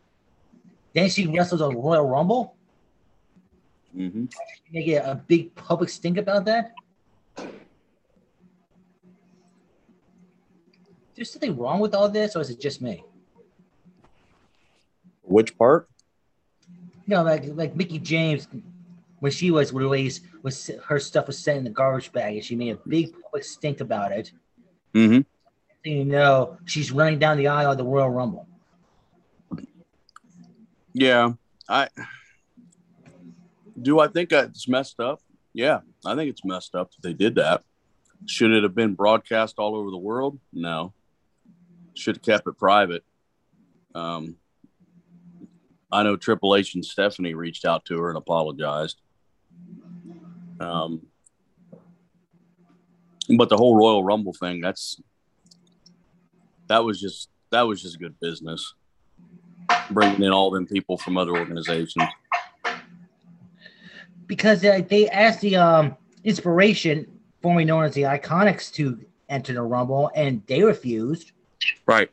Then 0.92 1.08
she 1.08 1.26
wrestles 1.26 1.60
a 1.60 1.68
Royal 1.68 2.08
Rumble. 2.08 2.54
Mm-hmm. 3.96 4.26
Make 4.72 4.88
it 4.88 5.02
a 5.04 5.14
big 5.14 5.54
public 5.54 5.88
stink 5.88 6.18
about 6.18 6.44
that. 6.44 6.72
There's 11.14 11.30
something 11.30 11.56
wrong 11.56 11.80
with 11.80 11.94
all 11.94 12.08
this, 12.08 12.34
or 12.34 12.40
is 12.40 12.50
it 12.50 12.60
just 12.60 12.82
me? 12.82 13.04
Which 15.22 15.56
part? 15.56 15.88
You 17.06 17.16
know, 17.16 17.22
like 17.22 17.44
like 17.54 17.76
Mickie 17.76 17.98
James, 17.98 18.48
when 19.20 19.32
she 19.32 19.50
was 19.50 19.72
released, 19.72 20.22
was 20.42 20.70
her 20.86 20.98
stuff 20.98 21.28
was 21.28 21.38
sent 21.38 21.58
in 21.58 21.64
the 21.64 21.70
garbage 21.70 22.12
bag, 22.12 22.36
and 22.36 22.44
she 22.44 22.56
made 22.56 22.70
a 22.70 22.88
big 22.88 23.12
public 23.22 23.44
stink 23.44 23.80
about 23.80 24.12
it. 24.12 24.32
Hmm 24.94 25.20
you 25.84 26.04
know, 26.04 26.56
she's 26.64 26.90
running 26.90 27.18
down 27.18 27.36
the 27.36 27.46
aisle 27.46 27.72
of 27.72 27.76
the 27.76 27.84
Royal 27.84 28.08
Rumble. 28.08 28.48
Yeah, 30.94 31.32
I 31.68 31.88
do. 33.80 34.00
I 34.00 34.08
think 34.08 34.32
it's 34.32 34.66
messed 34.66 34.98
up. 35.00 35.20
Yeah, 35.52 35.80
I 36.06 36.14
think 36.14 36.30
it's 36.30 36.44
messed 36.44 36.74
up 36.74 36.90
that 36.92 37.02
they 37.02 37.12
did 37.12 37.34
that. 37.34 37.62
Should 38.26 38.52
it 38.52 38.62
have 38.62 38.74
been 38.74 38.94
broadcast 38.94 39.56
all 39.58 39.76
over 39.76 39.90
the 39.90 39.98
world? 39.98 40.38
No. 40.52 40.94
Should 41.94 42.16
have 42.16 42.22
kept 42.22 42.48
it 42.48 42.56
private. 42.56 43.04
Um, 43.94 44.36
I 45.92 46.02
know 46.02 46.16
Triple 46.16 46.56
H 46.56 46.74
and 46.74 46.84
Stephanie 46.84 47.34
reached 47.34 47.64
out 47.64 47.84
to 47.86 48.00
her 48.00 48.08
and 48.08 48.16
apologized. 48.16 49.00
Um, 50.58 51.06
but 53.36 53.48
the 53.48 53.56
whole 53.56 53.76
Royal 53.76 54.04
Rumble 54.04 54.32
thing, 54.32 54.60
that's 54.60 55.00
that 56.68 56.84
was 56.84 57.00
just 57.00 57.28
that 57.50 57.62
was 57.62 57.82
just 57.82 57.98
good 57.98 58.18
business. 58.20 58.74
Bringing 59.90 60.22
in 60.22 60.32
all 60.32 60.50
them 60.50 60.66
people 60.66 60.98
from 60.98 61.16
other 61.16 61.36
organizations. 61.36 62.04
Because 64.26 64.60
they 64.60 65.08
asked 65.10 65.40
the 65.40 65.56
um, 65.56 65.96
inspiration, 66.22 67.06
formerly 67.42 67.64
known 67.64 67.84
as 67.84 67.94
the 67.94 68.02
Iconics, 68.02 68.72
to 68.74 68.98
enter 69.28 69.52
the 69.52 69.62
Rumble, 69.62 70.10
and 70.14 70.42
they 70.46 70.62
refused. 70.62 71.32
Right. 71.86 72.10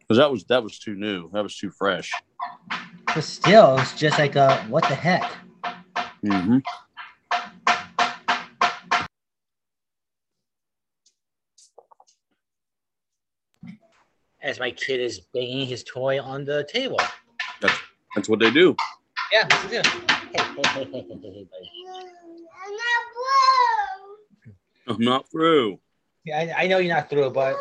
Because 0.00 0.18
that 0.18 0.30
was 0.30 0.44
that 0.44 0.62
was 0.62 0.78
too 0.78 0.94
new. 0.94 1.30
That 1.32 1.42
was 1.42 1.56
too 1.56 1.70
fresh. 1.70 2.10
But 3.06 3.22
still, 3.22 3.78
it's 3.78 3.94
just 3.94 4.18
like, 4.18 4.36
uh, 4.36 4.60
what 4.64 4.86
the 4.88 4.94
heck? 4.94 5.32
Mm-hmm. 6.24 6.58
As 14.44 14.60
my 14.60 14.70
kid 14.70 15.00
is 15.00 15.20
banging 15.32 15.66
his 15.66 15.82
toy 15.82 16.20
on 16.20 16.44
the 16.44 16.68
table. 16.70 17.00
That's 17.62 17.74
that's 18.14 18.28
what 18.28 18.40
they 18.40 18.50
do. 18.50 18.76
Yeah, 19.32 19.48
yeah. 19.70 19.82
I'm 24.86 25.00
not 25.00 25.30
through. 25.30 25.78
Yeah, 26.26 26.54
I, 26.58 26.64
I 26.64 26.66
know 26.66 26.76
you're 26.76 26.94
not 26.94 27.08
through, 27.08 27.30
but 27.30 27.56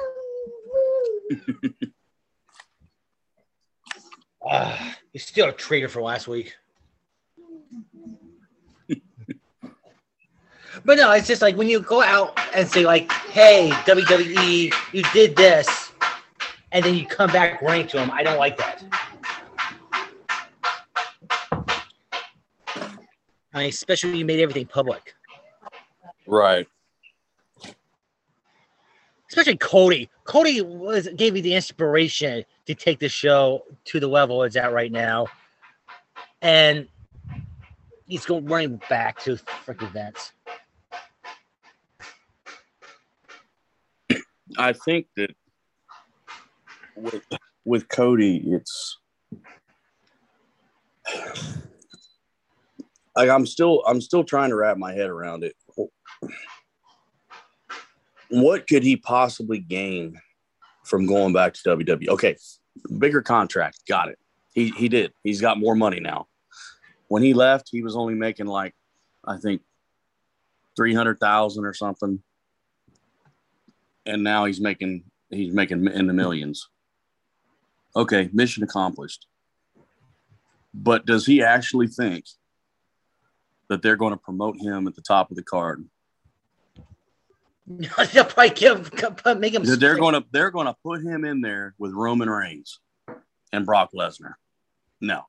uh, 4.49 4.91
you're 5.13 5.21
still 5.21 5.47
a 5.47 5.53
traitor 5.53 5.87
for 5.87 6.01
last 6.01 6.27
week. 6.27 6.53
but 10.83 10.97
no, 10.97 11.11
it's 11.11 11.27
just 11.27 11.41
like 11.41 11.55
when 11.55 11.69
you 11.69 11.79
go 11.79 12.01
out 12.03 12.37
and 12.53 12.67
say 12.67 12.85
like, 12.85 13.09
"Hey, 13.09 13.69
WWE, 13.85 14.73
you 14.91 15.03
did 15.13 15.37
this," 15.37 15.92
and 16.73 16.83
then 16.83 16.95
you 16.95 17.05
come 17.05 17.31
back 17.31 17.61
running 17.61 17.87
to 17.87 17.97
them. 17.97 18.11
I 18.11 18.23
don't 18.23 18.39
like 18.39 18.57
that. 18.57 18.83
I 23.53 23.59
mean, 23.59 23.69
especially 23.69 24.09
when 24.09 24.19
you 24.19 24.25
made 24.25 24.39
everything 24.39 24.65
public. 24.65 25.13
Right. 26.25 26.67
especially 29.29 29.57
Cody. 29.57 30.09
Cody 30.23 30.61
was 30.61 31.07
gave 31.15 31.33
me 31.33 31.41
the 31.41 31.53
inspiration 31.53 32.43
to 32.65 32.73
take 32.73 32.99
the 32.99 33.09
show 33.09 33.63
to 33.85 33.99
the 33.99 34.07
level 34.07 34.41
it's 34.43 34.55
at 34.55 34.73
right 34.73 34.91
now, 34.91 35.27
and 36.41 36.87
he's 38.07 38.25
going 38.25 38.45
running 38.45 38.81
back 38.89 39.19
to 39.23 39.35
freaking 39.65 39.91
Vince. 39.91 40.31
I 44.57 44.73
think 44.73 45.07
that 45.15 45.35
with 46.95 47.23
with 47.65 47.87
Cody, 47.87 48.43
it's 48.45 48.97
like 53.15 53.29
I'm 53.29 53.45
still 53.45 53.83
I'm 53.87 54.01
still 54.01 54.23
trying 54.23 54.49
to 54.49 54.55
wrap 54.55 54.77
my 54.77 54.93
head 54.93 55.09
around 55.09 55.43
it. 55.43 55.55
What 58.29 58.67
could 58.67 58.83
he 58.83 58.97
possibly 58.97 59.59
gain 59.59 60.19
from 60.83 61.05
going 61.05 61.33
back 61.33 61.53
to 61.53 61.69
WWE? 61.69 62.09
Okay, 62.09 62.35
bigger 62.97 63.21
contract, 63.21 63.79
got 63.87 64.09
it. 64.09 64.17
He 64.53 64.69
he 64.69 64.89
did. 64.89 65.13
He's 65.23 65.41
got 65.41 65.59
more 65.59 65.75
money 65.75 65.99
now. 65.99 66.27
When 67.07 67.23
he 67.23 67.33
left, 67.33 67.69
he 67.71 67.83
was 67.83 67.95
only 67.95 68.15
making 68.15 68.47
like 68.47 68.73
I 69.25 69.37
think 69.37 69.61
three 70.75 70.93
hundred 70.93 71.19
thousand 71.19 71.65
or 71.65 71.73
something, 71.73 72.21
and 74.05 74.23
now 74.23 74.45
he's 74.45 74.61
making 74.61 75.03
he's 75.29 75.53
making 75.53 75.87
in 75.87 76.07
the 76.07 76.13
millions. 76.13 76.69
Okay, 77.95 78.29
mission 78.33 78.63
accomplished. 78.63 79.27
But 80.73 81.05
does 81.05 81.25
he 81.25 81.43
actually 81.43 81.87
think 81.87 82.25
that 83.69 83.81
they're 83.81 83.95
going 83.95 84.13
to 84.13 84.17
promote 84.17 84.59
him 84.59 84.87
at 84.87 84.95
the 84.95 85.01
top 85.01 85.29
of 85.29 85.37
the 85.37 85.43
card? 85.43 85.85
they'll 87.67 88.25
probably 88.25 88.49
give, 88.49 88.91
make 89.39 89.53
him. 89.53 89.63
They're 89.63 89.95
going 89.95 90.15
to 90.15 90.25
they're 90.31 90.51
going 90.51 90.67
to 90.67 90.75
put 90.83 91.01
him 91.01 91.23
in 91.23 91.41
there 91.41 91.75
with 91.77 91.93
Roman 91.93 92.29
Reigns 92.29 92.79
and 93.53 93.65
Brock 93.65 93.91
Lesnar. 93.95 94.33
No, 94.99 95.21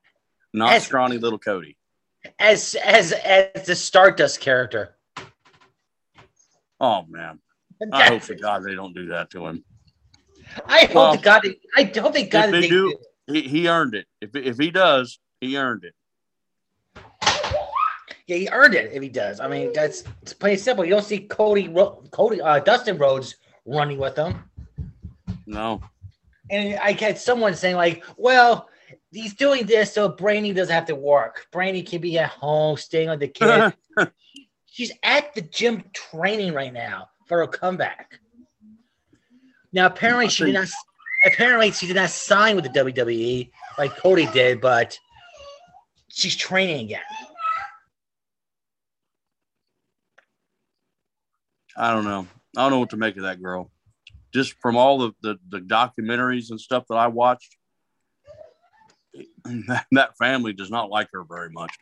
not 0.53 0.73
As- 0.73 0.85
scrawny 0.85 1.17
little 1.17 1.39
Cody. 1.39 1.77
as 2.39 2.75
as 2.75 3.13
as 3.13 3.65
the 3.65 3.75
Stardust 3.75 4.41
character. 4.41 4.95
Oh 6.81 7.05
man, 7.07 7.39
I 7.93 8.07
hope 8.07 8.23
to 8.23 8.35
God 8.35 8.63
they 8.63 8.75
don't 8.75 8.93
do 8.93 9.07
that 9.07 9.29
to 9.31 9.45
him. 9.47 9.63
I 10.67 10.85
hope 10.85 10.93
Well, 10.95 11.15
to 11.15 11.21
God. 11.21 11.41
They, 11.43 11.59
I 11.75 11.91
hope 11.99 12.13
they 12.13 12.25
got 12.25 12.49
if 12.49 12.55
it. 12.55 12.61
they 12.61 12.67
do, 12.69 12.95
he, 13.27 13.41
he 13.41 13.67
earned 13.67 13.95
it. 13.95 14.07
If 14.21 14.35
if 14.35 14.57
he 14.57 14.71
does, 14.71 15.19
he 15.41 15.57
earned 15.57 15.83
it. 15.83 15.93
Yeah, 18.27 18.37
he 18.37 18.49
earned 18.51 18.73
it 18.73 18.91
if 18.91 19.03
he 19.03 19.09
does. 19.09 19.39
I 19.39 19.47
mean, 19.47 19.71
that's 19.73 20.03
it's 20.21 20.33
plain 20.33 20.57
simple. 20.57 20.83
You 20.83 20.91
don't 20.91 21.05
see 21.05 21.19
Cody, 21.19 21.67
Ro- 21.67 22.03
Cody, 22.11 22.41
uh, 22.41 22.59
Dustin 22.59 22.97
Rhodes 22.97 23.35
running 23.65 23.97
with 23.99 24.15
them. 24.15 24.49
No, 25.45 25.81
And 26.49 26.79
I 26.79 26.93
get 26.93 27.19
someone 27.19 27.53
saying 27.53 27.75
like, 27.75 28.03
"Well, 28.17 28.67
he's 29.11 29.35
doing 29.35 29.67
this 29.67 29.93
so 29.93 30.11
Brandi 30.11 30.55
doesn't 30.55 30.73
have 30.73 30.85
to 30.87 30.95
work. 30.95 31.45
Brandi 31.53 31.87
can 31.87 32.01
be 32.01 32.17
at 32.17 32.29
home, 32.29 32.77
staying 32.77 33.09
with 33.09 33.19
the 33.19 33.27
kid. 33.97 34.11
She's 34.65 34.91
at 35.03 35.33
the 35.35 35.41
gym 35.41 35.83
training 35.93 36.53
right 36.53 36.73
now 36.73 37.09
for 37.27 37.37
her 37.39 37.47
comeback. 37.47 38.19
Now, 39.75 39.87
apparently, 39.87 40.29
she 40.29 40.45
did 40.45 40.53
not. 40.53 40.69
Apparently, 41.25 41.69
she 41.71 41.85
did 41.85 41.97
not 41.97 42.09
sign 42.09 42.55
with 42.55 42.63
the 42.63 42.71
WWE 42.79 43.51
like 43.77 43.97
Cody 43.97 44.25
did, 44.27 44.61
but 44.61 44.97
she's 46.07 46.35
training 46.35 46.85
again. 46.85 47.01
I 51.75 51.91
don't 51.91 52.05
know. 52.05 52.25
I 52.55 52.61
don't 52.61 52.71
know 52.71 52.79
what 52.79 52.91
to 52.91 52.97
make 52.97 53.17
of 53.17 53.23
that 53.23 53.41
girl. 53.41 53.69
Just 54.33 54.53
from 54.61 54.77
all 54.77 54.97
the, 54.97 55.11
the, 55.21 55.39
the 55.49 55.59
documentaries 55.59 56.51
and 56.51 56.61
stuff 56.61 56.85
that 56.87 56.95
I 56.95 57.07
watched, 57.07 57.57
that, 59.43 59.87
that 59.91 60.17
family 60.17 60.53
does 60.53 60.71
not 60.71 60.89
like 60.89 61.09
her 61.11 61.25
very 61.25 61.49
much. 61.49 61.75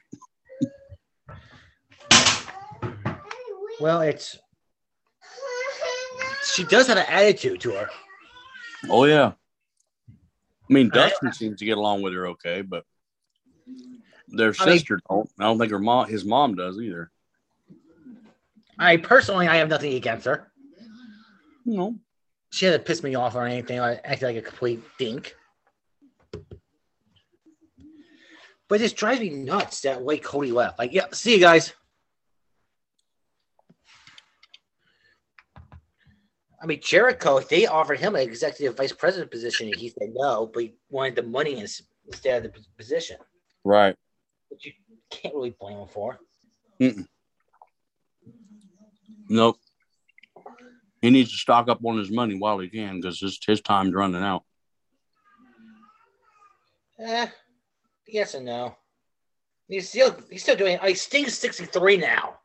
Well, 3.79 4.01
it's 4.01 4.39
she 6.55 6.63
does 6.63 6.87
have 6.87 6.97
an 6.97 7.05
attitude 7.07 7.61
to 7.61 7.71
her. 7.71 7.89
Oh 8.89 9.05
yeah. 9.05 9.33
I 10.09 10.73
mean, 10.73 10.89
I- 10.93 10.95
Dustin 10.95 11.33
seems 11.33 11.59
to 11.59 11.65
get 11.65 11.77
along 11.77 12.01
with 12.01 12.13
her 12.13 12.27
okay, 12.29 12.61
but 12.61 12.85
their 14.27 14.53
I 14.59 14.65
mean- 14.65 14.77
sister 14.77 14.99
don't. 15.09 15.29
I 15.39 15.43
don't 15.43 15.57
think 15.59 15.71
her 15.71 15.79
mom, 15.79 16.07
his 16.09 16.25
mom, 16.25 16.55
does 16.55 16.79
either. 16.79 17.11
I 18.79 18.97
personally, 18.97 19.47
I 19.47 19.57
have 19.57 19.69
nothing 19.69 19.93
against 19.93 20.25
her. 20.25 20.51
No, 21.65 21.95
She 22.51 22.65
hasn't 22.65 22.85
pissed 22.85 23.03
me 23.03 23.15
off 23.15 23.35
or 23.35 23.45
anything. 23.45 23.79
I 23.79 23.95
acted 24.03 24.25
like 24.25 24.35
a 24.35 24.41
complete 24.41 24.81
dink. 24.99 25.35
But 28.67 28.75
it 28.81 28.85
just 28.85 28.95
drives 28.95 29.21
me 29.21 29.29
nuts 29.29 29.81
that 29.81 30.01
way 30.01 30.17
Cody 30.17 30.51
left. 30.51 30.79
Like, 30.79 30.91
yeah, 30.91 31.05
see 31.13 31.33
you 31.35 31.39
guys. 31.39 31.73
I 36.63 36.65
mean, 36.65 36.79
Jericho, 36.81 37.41
they 37.41 37.67
offered 37.67 37.99
him 37.99 38.15
an 38.15 38.21
executive 38.21 38.77
vice 38.77 38.93
president 38.93 39.29
position, 39.29 39.67
and 39.67 39.75
he 39.75 39.89
said 39.89 40.11
no, 40.13 40.49
but 40.51 40.63
he 40.63 40.75
wanted 40.89 41.17
the 41.17 41.23
money 41.23 41.59
instead 41.59 42.45
of 42.45 42.53
the 42.53 42.59
position, 42.77 43.17
right? 43.65 43.97
which 44.47 44.65
you 44.65 44.71
can't 45.09 45.35
really 45.35 45.53
blame 45.59 45.77
him 45.77 45.87
for. 45.87 46.19
Nope. 49.29 49.57
He 51.01 51.09
needs 51.09 51.31
to 51.31 51.37
stock 51.37 51.67
up 51.67 51.83
on 51.83 51.97
his 51.97 52.09
money 52.09 52.35
while 52.39 52.59
he 52.59 52.69
can 52.69 53.01
because 53.01 53.19
his 53.19 53.37
his 53.45 53.59
time's 53.59 53.93
running 53.93 54.23
out. 54.23 54.43
Eh, 56.97 57.27
yes 58.07 58.35
and 58.35 58.45
no. 58.45 58.77
He's 59.67 59.89
still 59.89 60.15
he's 60.29 60.43
still 60.43 60.55
doing. 60.55 60.77
Like 60.81 60.95
Sting's 60.95 61.37
sixty 61.37 61.65
three 61.65 61.97
now, 61.97 62.39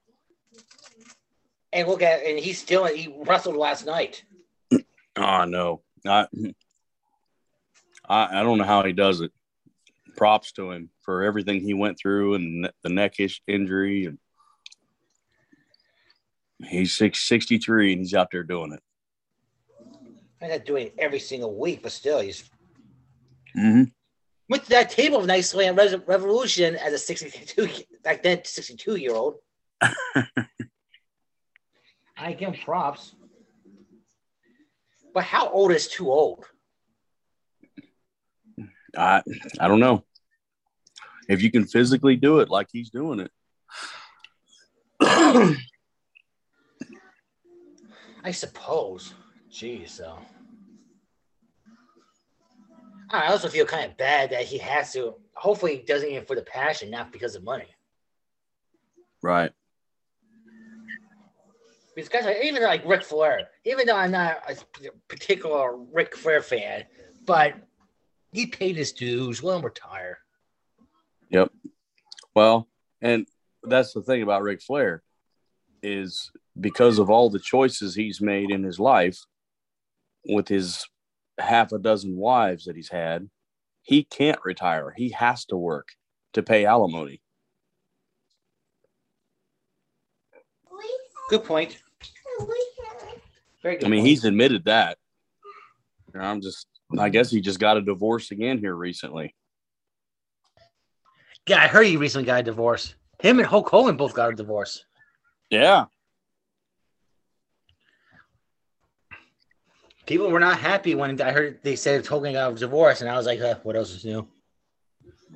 and 1.72 1.88
look 1.88 2.02
at 2.02 2.24
and 2.24 2.38
he's 2.38 2.61
still 2.61 2.85
he 2.87 3.14
wrestled 3.26 3.57
last 3.57 3.87
night. 3.87 4.24
Oh 5.16 5.44
no, 5.44 5.83
I, 6.07 6.26
I 8.09 8.40
I 8.40 8.42
don't 8.42 8.59
know 8.59 8.64
how 8.64 8.83
he 8.85 8.92
does 8.92 9.20
it. 9.20 9.33
Props 10.16 10.52
to 10.52 10.70
him 10.72 10.90
for 11.02 11.22
everything 11.22 11.61
he 11.61 11.74
went 11.74 11.98
through 11.98 12.35
and 12.35 12.70
the 12.83 12.88
neck 12.88 13.14
injury 13.46 14.07
and 14.07 14.18
He's 16.61 16.92
six, 16.92 17.20
63 17.28 17.92
and 17.92 18.00
he's 18.00 18.14
out 18.14 18.31
there 18.33 18.42
doing 18.42 18.72
it. 18.72 18.81
I'm 20.42 20.50
not 20.50 20.64
doing 20.64 20.88
it 20.88 20.94
every 20.98 21.20
single 21.20 21.54
week, 21.54 21.83
but 21.85 21.92
still, 21.92 22.18
he's 22.20 22.50
Mm-hmm. 23.57 23.85
went 24.48 24.64
to 24.64 24.70
that 24.70 24.90
table 24.90 25.22
nicely 25.24 25.68
on 25.68 25.76
Res- 25.76 25.96
Revolution 26.07 26.74
as 26.76 26.92
a 26.92 26.98
62 26.98 27.68
back 28.02 28.22
then 28.22 28.44
62 28.44 28.96
year 28.96 29.14
old. 29.14 29.37
I 32.18 32.33
give 32.33 32.54
him 32.54 32.61
props. 32.61 33.14
But 35.14 35.24
how 35.24 35.48
old 35.50 35.72
is 35.72 35.88
too 35.88 36.11
old? 36.11 36.44
I 38.96 39.22
I 39.61 39.68
don't 39.68 39.81
know 39.81 40.04
if 41.28 41.42
you 41.42 41.50
can 41.50 41.64
physically 41.64 42.16
do 42.16 42.40
it 42.40 42.48
like 42.48 42.68
he's 42.72 42.90
doing 42.90 43.20
it. 43.20 43.31
I 45.00 45.57
suppose. 48.33 49.14
Jeez, 49.50 49.96
though. 49.96 50.18
I 53.11 53.28
also 53.28 53.48
feel 53.48 53.64
kind 53.64 53.90
of 53.90 53.96
bad 53.96 54.31
that 54.31 54.44
he 54.44 54.59
has 54.59 54.92
to. 54.92 55.14
Hopefully, 55.35 55.76
he 55.76 55.83
doesn't 55.83 56.09
even 56.09 56.26
for 56.26 56.35
the 56.35 56.42
passion, 56.42 56.90
not 56.90 57.12
because 57.12 57.35
of 57.35 57.42
money. 57.42 57.68
right. 59.22 59.52
Because 61.98 62.11
guys, 62.11 62.26
like, 62.26 62.44
even 62.44 62.62
like 62.62 62.87
Ric 62.87 63.02
Flair, 63.02 63.48
even 63.64 63.84
though 63.84 63.96
I'm 63.96 64.12
not 64.12 64.40
a 64.48 64.54
particular 65.08 65.76
Ric 65.76 66.14
Flair 66.14 66.40
fan, 66.40 66.84
but 67.26 67.54
he 68.30 68.46
paid 68.46 68.76
his 68.76 68.92
dues. 68.92 69.42
Let 69.42 69.56
him 69.56 69.64
retire. 69.64 70.18
Yep. 71.30 71.50
Well, 72.37 72.68
and 73.02 73.26
that's 73.64 73.94
the 73.94 74.02
thing 74.02 74.22
about 74.22 74.42
Ric 74.42 74.62
Flair 74.62 75.02
is 75.82 76.30
because 76.61 77.00
of 77.00 77.11
all 77.11 77.30
the 77.30 77.40
choices 77.40 77.96
he's 77.96 78.20
made 78.20 78.52
in 78.52 78.62
his 78.62 78.78
life 78.78 79.18
with 80.24 80.46
his 80.46 80.87
half 81.37 81.72
a 81.72 81.80
dozen 81.80 82.16
wives 82.16 82.66
that 82.66 82.76
he's 82.76 82.90
had, 82.90 83.28
he 83.82 84.04
can't 84.04 84.38
retire. 84.44 84.94
He 84.96 85.08
has 85.08 85.44
to 85.46 85.56
work 85.56 85.88
to 86.34 86.44
pay 86.44 86.64
alimony. 86.64 87.22
Uh, 90.32 90.76
Good 91.28 91.42
point. 91.42 91.76
Very 93.62 93.76
good. 93.76 93.86
I 93.86 93.88
mean, 93.88 94.00
point. 94.00 94.08
he's 94.08 94.24
admitted 94.24 94.64
that. 94.66 94.98
I'm 96.14 96.40
just, 96.40 96.66
I 96.98 97.08
guess 97.08 97.30
he 97.30 97.40
just 97.40 97.60
got 97.60 97.76
a 97.76 97.82
divorce 97.82 98.30
again 98.30 98.58
here 98.58 98.74
recently. 98.74 99.34
yeah. 101.46 101.62
I 101.62 101.66
heard 101.66 101.86
he 101.86 101.96
recently 101.96 102.26
got 102.26 102.40
a 102.40 102.42
divorce. 102.42 102.94
Him 103.20 103.38
and 103.38 103.46
Hulk 103.46 103.68
Hogan 103.68 103.96
both 103.96 104.14
got 104.14 104.32
a 104.32 104.36
divorce. 104.36 104.84
Yeah. 105.50 105.86
People 110.06 110.30
were 110.30 110.40
not 110.40 110.58
happy 110.58 110.94
when 110.94 111.20
I 111.20 111.32
heard 111.32 111.60
they 111.62 111.76
said 111.76 112.06
Hogan 112.06 112.32
got 112.32 112.52
a 112.52 112.54
divorce, 112.54 113.02
and 113.02 113.10
I 113.10 113.16
was 113.16 113.26
like, 113.26 113.40
uh, 113.40 113.56
"What 113.62 113.76
else 113.76 113.90
is 113.90 114.04
new?" 114.06 114.26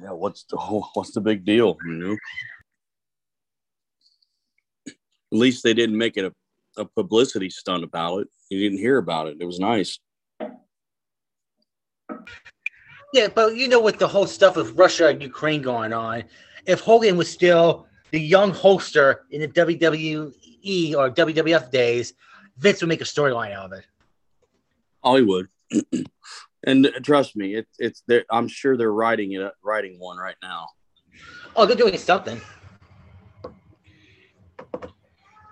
Yeah. 0.01 0.13
What's 0.13 0.45
the 0.45 0.57
what's 0.57 1.13
the 1.13 1.21
big 1.21 1.45
deal? 1.45 1.77
You 1.85 1.93
know. 1.93 2.17
At 4.87 4.95
least 5.39 5.63
they 5.63 5.75
didn't 5.75 5.99
make 5.99 6.17
it 6.17 6.25
a, 6.25 6.33
a 6.77 6.85
publicity 6.85 7.51
stunt 7.51 7.85
about 7.85 8.23
it. 8.23 8.29
You 8.51 8.59
didn't 8.59 8.79
hear 8.79 8.99
about 8.99 9.29
it. 9.29 9.37
It 9.41 9.45
was 9.45 9.59
nice. 9.59 9.99
Yeah, 13.13 13.29
but 13.35 13.57
you 13.57 13.69
know, 13.69 13.81
with 13.81 13.99
the 13.99 14.09
whole 14.09 14.27
stuff 14.27 14.57
with 14.57 14.73
Russia 14.73 15.09
and 15.09 15.23
Ukraine 15.23 15.61
going 15.61 15.93
on, 15.93 16.25
if 16.67 16.81
Hogan 16.81 17.17
was 17.17 17.31
still 17.31 17.87
the 18.11 18.21
young 18.21 18.53
Hulkster 18.53 19.17
in 19.31 19.41
the 19.43 19.49
WWE 19.49 20.95
or 20.95 21.11
WWF 21.11 21.71
days, 21.71 22.15
Vince 22.59 22.81
would 22.81 22.89
make 22.89 23.01
a 23.01 23.05
storyline 23.05 23.53
out 23.53 23.67
of 23.67 23.73
it. 23.73 23.85
Hollywood. 25.03 25.49
and 26.67 26.91
trust 27.03 27.37
me, 27.37 27.57
it, 27.57 27.67
it's 27.79 28.03
there. 28.07 28.25
I'm 28.31 28.49
sure 28.49 28.77
they're 28.77 28.93
writing 28.93 29.33
it, 29.33 29.53
writing 29.63 29.99
one 29.99 30.17
right 30.17 30.37
now. 30.43 30.69
Oh, 31.57 31.67
they're 31.67 31.77
doing 31.77 31.99
something. 31.99 32.41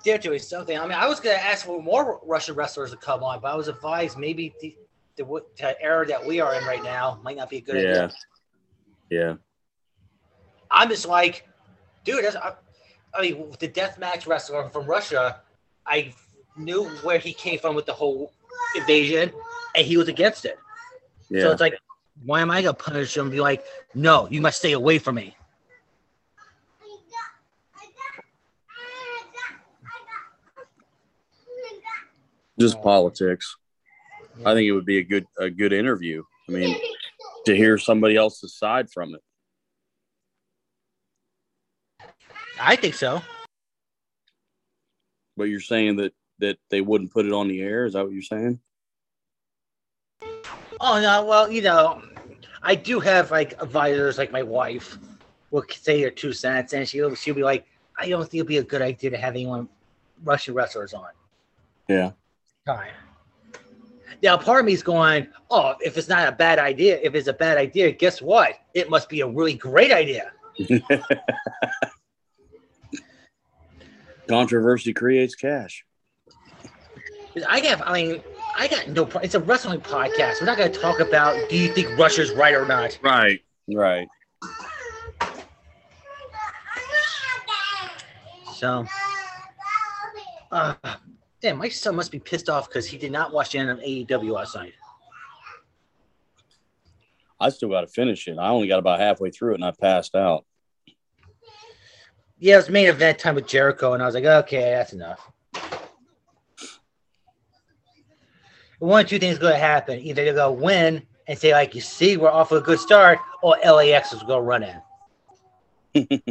They're 0.04 0.18
doing 0.18 0.38
something. 0.38 0.78
I 0.78 0.82
mean, 0.82 0.92
I 0.92 1.06
was 1.06 1.20
going 1.20 1.36
to 1.36 1.44
ask 1.44 1.66
for 1.66 1.82
more 1.82 2.20
Russian 2.24 2.54
wrestlers 2.54 2.90
to 2.90 2.96
come 2.96 3.22
on, 3.22 3.40
but 3.40 3.52
I 3.52 3.54
was 3.54 3.68
advised 3.68 4.16
maybe 4.18 4.54
the, 4.60 4.76
the, 5.16 5.24
the 5.58 5.82
era 5.82 6.06
that 6.06 6.24
we 6.24 6.40
are 6.40 6.54
in 6.54 6.64
right 6.64 6.82
now 6.82 7.20
might 7.22 7.36
not 7.36 7.50
be 7.50 7.58
a 7.58 7.60
good 7.60 7.76
Yeah. 7.76 7.90
idea. 7.90 8.12
Yeah. 9.10 9.34
I'm 10.70 10.88
just 10.88 11.06
like, 11.06 11.46
dude, 12.04 12.24
that's, 12.24 12.36
I, 12.36 12.54
I 13.14 13.22
mean, 13.22 13.50
the 13.58 13.68
deathmatch 13.68 14.26
wrestler 14.26 14.68
from 14.70 14.86
Russia, 14.86 15.40
I 15.86 16.14
knew 16.56 16.84
where 17.02 17.18
he 17.18 17.32
came 17.32 17.58
from 17.58 17.74
with 17.74 17.86
the 17.86 17.92
whole 17.92 18.32
invasion, 18.76 19.32
and 19.74 19.86
he 19.86 19.96
was 19.96 20.08
against 20.08 20.44
it. 20.44 20.58
Yeah. 21.28 21.42
So 21.42 21.50
it's 21.50 21.60
like, 21.60 21.74
why 22.24 22.40
am 22.40 22.50
I 22.50 22.62
gonna 22.62 22.74
punish 22.74 23.16
him? 23.16 23.24
And 23.24 23.32
be 23.32 23.40
like, 23.40 23.64
no, 23.94 24.28
you 24.30 24.40
must 24.40 24.58
stay 24.58 24.72
away 24.72 24.98
from 24.98 25.16
me. 25.16 25.36
Just 32.60 32.80
politics. 32.82 33.56
I 34.44 34.54
think 34.54 34.66
it 34.66 34.72
would 34.72 34.86
be 34.86 34.98
a 34.98 35.04
good 35.04 35.26
a 35.38 35.50
good 35.50 35.72
interview. 35.72 36.22
I 36.48 36.52
mean, 36.52 36.76
to 37.46 37.56
hear 37.56 37.78
somebody 37.78 38.16
else's 38.16 38.54
side 38.54 38.90
from 38.90 39.14
it. 39.14 39.22
I 42.60 42.76
think 42.76 42.94
so. 42.94 43.22
But 45.36 45.44
you're 45.44 45.60
saying 45.60 45.96
that 45.96 46.12
that 46.40 46.58
they 46.70 46.80
wouldn't 46.80 47.12
put 47.12 47.26
it 47.26 47.32
on 47.32 47.48
the 47.48 47.60
air? 47.60 47.86
Is 47.86 47.94
that 47.94 48.04
what 48.04 48.12
you're 48.12 48.22
saying? 48.22 48.60
Oh 50.80 51.00
no, 51.00 51.24
well, 51.24 51.50
you 51.50 51.62
know, 51.62 52.02
I 52.62 52.74
do 52.74 53.00
have 53.00 53.30
like 53.30 53.60
advisors, 53.60 54.18
like 54.18 54.32
my 54.32 54.42
wife 54.42 54.98
will 55.50 55.64
say 55.70 56.00
her 56.02 56.10
two 56.10 56.32
cents, 56.32 56.72
and 56.72 56.88
she'll 56.88 57.14
she'll 57.14 57.34
be 57.34 57.42
like, 57.42 57.66
I 57.98 58.08
don't 58.08 58.22
think 58.22 58.34
it'd 58.34 58.46
be 58.46 58.58
a 58.58 58.64
good 58.64 58.82
idea 58.82 59.10
to 59.10 59.18
have 59.18 59.34
anyone 59.34 59.68
Russian 60.24 60.54
wrestlers 60.54 60.94
on. 60.94 61.10
Yeah. 61.88 62.12
Time. 62.66 62.92
Now, 64.22 64.36
part 64.36 64.60
of 64.60 64.66
me 64.66 64.72
is 64.72 64.82
going, 64.82 65.28
oh, 65.50 65.74
if 65.80 65.96
it's 65.96 66.08
not 66.08 66.28
a 66.28 66.32
bad 66.32 66.58
idea, 66.58 66.98
if 67.02 67.14
it's 67.14 67.28
a 67.28 67.32
bad 67.32 67.56
idea, 67.56 67.90
guess 67.92 68.20
what? 68.20 68.54
It 68.74 68.90
must 68.90 69.08
be 69.08 69.22
a 69.22 69.26
really 69.26 69.54
great 69.54 69.92
idea. 69.92 70.32
Controversy 74.28 74.92
creates 74.92 75.34
cash. 75.34 75.86
I 77.48 77.60
got, 77.60 77.86
I 77.86 78.02
mean, 78.02 78.22
I 78.56 78.68
got 78.68 78.88
no. 78.88 79.08
It's 79.22 79.34
a 79.34 79.40
wrestling 79.40 79.80
podcast. 79.80 80.40
We're 80.40 80.46
not 80.46 80.58
going 80.58 80.70
to 80.70 80.78
talk 80.78 81.00
about 81.00 81.48
do 81.48 81.56
you 81.56 81.72
think 81.72 81.96
Russia's 81.98 82.32
right 82.32 82.54
or 82.54 82.66
not. 82.66 82.98
Right. 83.02 83.40
Right. 83.72 84.06
So, 88.54 88.84
uh, 90.52 90.74
damn, 91.40 91.58
my 91.58 91.68
son 91.68 91.96
must 91.96 92.12
be 92.12 92.18
pissed 92.18 92.48
off 92.48 92.68
because 92.68 92.86
he 92.86 92.98
did 92.98 93.12
not 93.12 93.32
watch 93.32 93.52
the 93.52 93.58
end 93.58 93.70
of 93.70 93.78
AEW 93.78 94.32
last 94.32 94.54
night. 94.54 94.74
I 97.38 97.48
still 97.48 97.70
got 97.70 97.80
to 97.80 97.86
finish 97.86 98.28
it. 98.28 98.38
I 98.38 98.50
only 98.50 98.68
got 98.68 98.78
about 98.78 99.00
halfway 99.00 99.30
through 99.30 99.52
it 99.52 99.54
and 99.56 99.64
I 99.64 99.70
passed 99.70 100.14
out. 100.14 100.44
Yeah, 102.38 102.54
it 102.54 102.58
was 102.58 102.70
main 102.70 102.86
event 102.88 103.18
time 103.18 103.34
with 103.34 103.46
Jericho, 103.46 103.92
and 103.92 104.02
I 104.02 104.06
was 104.06 104.14
like, 104.14 104.24
okay, 104.24 104.70
that's 104.70 104.94
enough. 104.94 105.30
One 108.78 109.04
or 109.04 109.08
two 109.08 109.18
things 109.18 109.36
going 109.36 109.52
to 109.52 109.58
happen. 109.58 110.00
Either 110.00 110.24
they're 110.24 110.32
going 110.32 110.58
to 110.58 110.64
win 110.64 111.02
and 111.26 111.38
say, 111.38 111.52
like, 111.52 111.74
you 111.74 111.82
see, 111.82 112.16
we're 112.16 112.30
off 112.30 112.50
a 112.52 112.62
good 112.62 112.78
start, 112.78 113.18
or 113.42 113.58
LAX 113.62 114.14
is 114.14 114.22
going 114.22 114.38
to 114.38 114.42
run 114.42 114.62
in. 114.62 114.80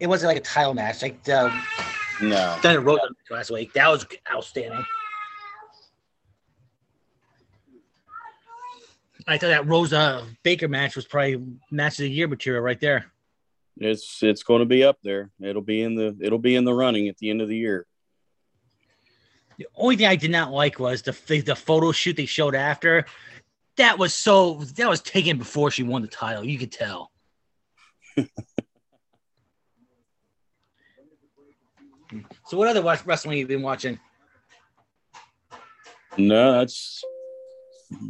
it 0.00 0.06
wasn't 0.08 0.28
like 0.30 0.38
a 0.38 0.40
title 0.40 0.74
match, 0.74 1.00
like 1.00 1.22
the 1.22 1.52
No. 2.22 2.58
Thunder 2.60 2.80
Rosa 2.80 3.08
last 3.30 3.50
week. 3.50 3.72
That 3.72 3.88
was 3.88 4.06
outstanding. 4.30 4.84
I 9.26 9.38
thought 9.38 9.48
that 9.48 9.66
Rosa 9.66 10.26
Baker 10.42 10.68
match 10.68 10.96
was 10.96 11.06
probably 11.06 11.42
match 11.70 11.94
of 11.94 12.04
the 12.04 12.10
year 12.10 12.28
material 12.28 12.62
right 12.62 12.80
there. 12.80 13.06
It's 13.76 14.22
it's 14.22 14.42
going 14.42 14.60
to 14.60 14.66
be 14.66 14.84
up 14.84 14.98
there. 15.02 15.30
It'll 15.40 15.62
be 15.62 15.82
in 15.82 15.94
the 15.94 16.16
it'll 16.20 16.38
be 16.38 16.56
in 16.56 16.64
the 16.64 16.74
running 16.74 17.08
at 17.08 17.16
the 17.18 17.30
end 17.30 17.40
of 17.40 17.48
the 17.48 17.56
year. 17.56 17.86
The 19.56 19.66
only 19.76 19.96
thing 19.96 20.06
I 20.06 20.16
did 20.16 20.30
not 20.30 20.52
like 20.52 20.78
was 20.78 21.02
the 21.02 21.16
the, 21.26 21.40
the 21.40 21.56
photo 21.56 21.92
shoot 21.92 22.16
they 22.16 22.26
showed 22.26 22.54
after. 22.54 23.06
That 23.76 23.98
was 23.98 24.14
so 24.14 24.54
that 24.76 24.88
was 24.88 25.00
taken 25.00 25.38
before 25.38 25.70
she 25.70 25.82
won 25.82 26.02
the 26.02 26.08
title. 26.08 26.44
You 26.44 26.58
could 26.58 26.72
tell. 26.72 27.10
so, 32.46 32.56
what 32.56 32.68
other 32.68 32.82
wrestling 33.04 33.38
you've 33.38 33.48
been 33.48 33.62
watching? 33.62 33.98
No, 36.16 36.52
that's 36.52 37.02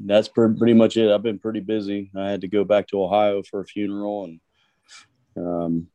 that's 0.04 0.28
pretty 0.28 0.74
much 0.74 0.96
it. 0.96 1.10
I've 1.10 1.22
been 1.22 1.38
pretty 1.38 1.60
busy. 1.60 2.10
I 2.16 2.30
had 2.30 2.42
to 2.42 2.48
go 2.48 2.64
back 2.64 2.88
to 2.88 3.02
Ohio 3.02 3.42
for 3.42 3.60
a 3.60 3.66
funeral, 3.66 4.24
and 4.24 4.40
um, 5.36 5.86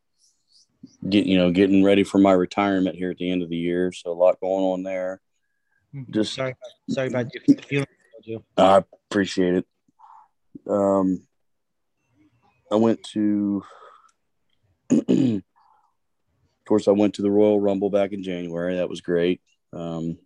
get 1.10 1.26
you 1.26 1.38
know 1.38 1.52
getting 1.52 1.84
ready 1.84 2.04
for 2.04 2.18
my 2.18 2.32
retirement 2.32 2.96
here 2.96 3.12
at 3.12 3.18
the 3.18 3.30
end 3.30 3.44
of 3.44 3.50
the 3.50 3.58
year. 3.58 3.92
So 3.92 4.12
a 4.12 4.14
lot 4.14 4.40
going 4.40 4.64
on 4.64 4.84
there. 4.84 5.22
Just 6.10 6.34
sorry, 6.34 6.56
sorry 6.90 7.08
about 7.08 7.28
your 7.34 7.58
feelings. 7.58 7.88
I 8.58 8.84
appreciate 9.10 9.56
it. 9.56 9.68
Um, 10.68 11.22
I 12.72 12.76
went 12.76 13.04
to, 13.14 13.64
of 16.66 16.68
course, 16.68 16.88
I 16.88 16.92
went 16.94 17.14
to 17.16 17.22
the 17.22 17.30
Royal 17.30 17.62
Rumble 17.62 17.92
back 17.92 18.12
in 18.12 18.24
January. 18.24 18.78
That 18.78 18.90
was 18.90 19.00
great. 19.00 19.40
Um, 19.72 20.18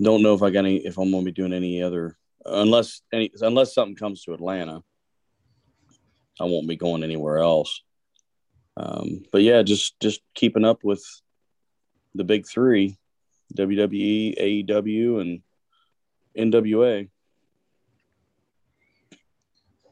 don't 0.00 0.22
know 0.22 0.32
if 0.32 0.42
I 0.42 0.48
got 0.48 0.60
any, 0.60 0.78
if 0.78 0.96
I'm 0.96 1.10
going 1.10 1.22
to 1.22 1.30
be 1.30 1.34
doing 1.34 1.52
any 1.52 1.82
other, 1.82 2.16
unless 2.46 3.02
any, 3.12 3.30
unless 3.42 3.74
something 3.74 3.96
comes 3.96 4.22
to 4.24 4.32
Atlanta. 4.32 4.82
I 6.40 6.44
won't 6.44 6.66
be 6.66 6.76
going 6.76 7.02
anywhere 7.02 7.40
else. 7.40 7.82
Um, 8.78 9.24
but 9.30 9.42
yeah, 9.42 9.60
just 9.62 10.00
just 10.00 10.22
keeping 10.34 10.64
up 10.64 10.82
with 10.82 11.04
the 12.14 12.24
big 12.24 12.46
three: 12.48 12.96
WWE, 13.54 14.66
AEW, 14.66 15.20
and 15.20 15.42
NWA. 16.34 17.10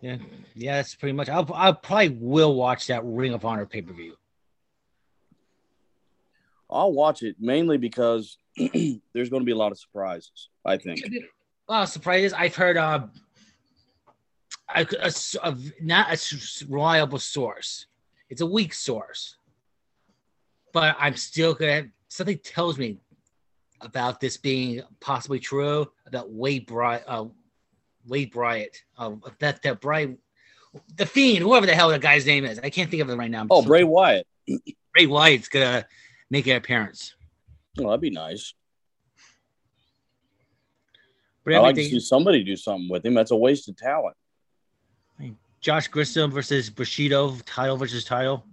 Yeah, 0.00 0.16
yeah, 0.54 0.76
that's 0.76 0.94
pretty 0.94 1.12
much. 1.12 1.28
I'll, 1.28 1.48
I 1.54 1.72
probably 1.72 2.10
will 2.10 2.54
watch 2.54 2.86
that 2.86 3.04
Ring 3.04 3.34
of 3.34 3.44
Honor 3.44 3.66
pay 3.66 3.82
per 3.82 3.92
view. 3.92 4.16
I'll 6.70 6.92
watch 6.92 7.22
it 7.22 7.36
mainly 7.40 7.78
because 7.78 8.36
there's 8.56 9.30
going 9.30 9.40
to 9.40 9.44
be 9.44 9.52
a 9.52 9.56
lot 9.56 9.72
of 9.72 9.78
surprises. 9.78 10.48
I 10.64 10.76
think. 10.76 11.00
A 11.68 11.72
lot 11.72 11.82
of 11.84 11.88
surprises. 11.88 12.32
I've 12.32 12.54
heard 12.54 12.76
uh, 12.76 13.06
a, 14.74 14.86
a, 15.00 15.12
a 15.42 15.56
not 15.80 16.12
a 16.12 16.36
reliable 16.68 17.18
source. 17.18 17.86
It's 18.30 18.40
a 18.40 18.46
weak 18.46 18.74
source, 18.74 19.36
but 20.72 20.96
I'm 20.98 21.16
still 21.16 21.54
gonna. 21.54 21.88
Something 22.08 22.38
tells 22.38 22.78
me 22.78 22.98
about 23.80 24.20
this 24.20 24.36
being 24.36 24.82
possibly 25.00 25.38
true 25.38 25.86
about 26.06 26.30
Wade 26.30 26.66
Bryant, 26.66 27.04
uh, 27.06 27.26
Wade 28.08 28.30
Bryant, 28.30 28.76
uh, 28.96 29.12
that 29.38 29.62
that 29.62 29.80
Bryant, 29.80 30.18
the 30.96 31.06
Fiend, 31.06 31.42
whoever 31.42 31.66
the 31.66 31.74
hell 31.74 31.90
that 31.90 32.00
guy's 32.00 32.26
name 32.26 32.44
is. 32.44 32.58
I 32.58 32.70
can't 32.70 32.90
think 32.90 33.02
of 33.02 33.10
it 33.10 33.16
right 33.16 33.30
now. 33.30 33.46
oh, 33.50 33.62
Bray 33.62 33.84
Wyatt. 33.84 34.26
Bray 34.94 35.06
Wyatt's 35.06 35.48
gonna 35.48 35.86
make 36.30 36.46
an 36.46 36.56
appearance. 36.56 37.14
Well, 37.76 37.88
that'd 37.88 38.00
be 38.00 38.10
nice. 38.10 38.54
But 41.44 41.54
I 41.54 41.58
like 41.60 41.76
to 41.76 41.84
see 41.84 42.00
somebody 42.00 42.44
do 42.44 42.56
something 42.56 42.88
with 42.90 43.06
him. 43.06 43.14
That's 43.14 43.30
a 43.30 43.36
waste 43.36 43.68
of 43.68 43.76
talent. 43.76 44.16
Josh 45.60 45.88
Gresham 45.88 46.30
versus 46.30 46.70
Bandido, 46.70 47.40
title 47.44 47.76
versus 47.76 48.04
title. 48.04 48.44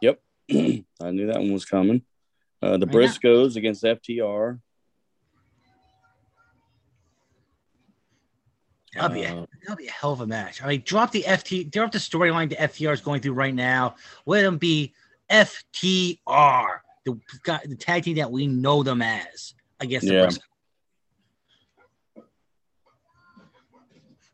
Yep, 0.00 0.20
I 0.50 1.10
knew 1.10 1.26
that 1.26 1.38
one 1.38 1.52
was 1.52 1.64
coming. 1.64 2.02
Uh, 2.62 2.76
the 2.76 2.86
Briscoes 2.86 3.56
against 3.56 3.82
FTR. 3.82 4.60
That'll 8.94 9.10
be, 9.10 9.22
a, 9.22 9.34
uh, 9.34 9.46
that'll 9.62 9.76
be 9.76 9.86
a 9.86 9.90
hell 9.90 10.12
of 10.12 10.20
a 10.20 10.26
match. 10.26 10.62
I 10.62 10.68
mean, 10.68 10.82
drop 10.84 11.12
the 11.12 11.22
FT, 11.22 11.70
drop 11.70 11.92
the 11.92 11.98
storyline 11.98 12.50
the 12.50 12.56
FTR 12.56 12.92
is 12.92 13.00
going 13.00 13.22
through 13.22 13.32
right 13.32 13.54
now. 13.54 13.96
Let 14.26 14.42
them 14.42 14.58
be 14.58 14.92
FTR, 15.30 16.66
the, 17.06 17.18
the 17.66 17.76
tag 17.76 18.04
team 18.04 18.16
that 18.16 18.30
we 18.30 18.46
know 18.46 18.82
them 18.82 19.00
as. 19.00 19.54
I 19.80 19.86
guess. 19.86 20.02
The 20.02 20.14
yeah. 20.14 20.30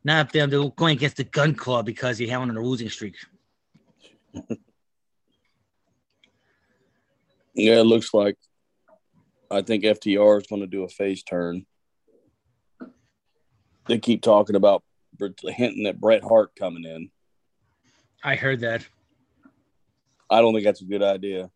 Not 0.04 0.32
them 0.32 0.50
going 0.76 0.96
against 0.96 1.18
the 1.18 1.24
Gunn 1.24 1.54
Club 1.54 1.86
because 1.86 2.20
you're 2.20 2.30
having 2.30 2.54
a 2.54 2.60
losing 2.60 2.88
streak. 2.88 3.16
Yeah, 7.58 7.80
it 7.80 7.86
looks 7.86 8.14
like 8.14 8.36
I 9.50 9.62
think 9.62 9.82
FTR 9.82 10.40
is 10.40 10.46
going 10.46 10.60
to 10.60 10.68
do 10.68 10.84
a 10.84 10.88
face 10.88 11.24
turn. 11.24 11.66
They 13.88 13.98
keep 13.98 14.22
talking 14.22 14.56
about 14.56 14.84
hinting 15.42 15.86
at 15.86 16.00
Bret 16.00 16.22
Hart 16.22 16.52
coming 16.56 16.84
in. 16.84 17.10
I 18.22 18.36
heard 18.36 18.60
that. 18.60 18.86
I 20.30 20.40
don't 20.40 20.52
think 20.52 20.64
that's 20.64 20.82
a 20.82 20.86
good 20.86 21.02
idea. 21.02 21.50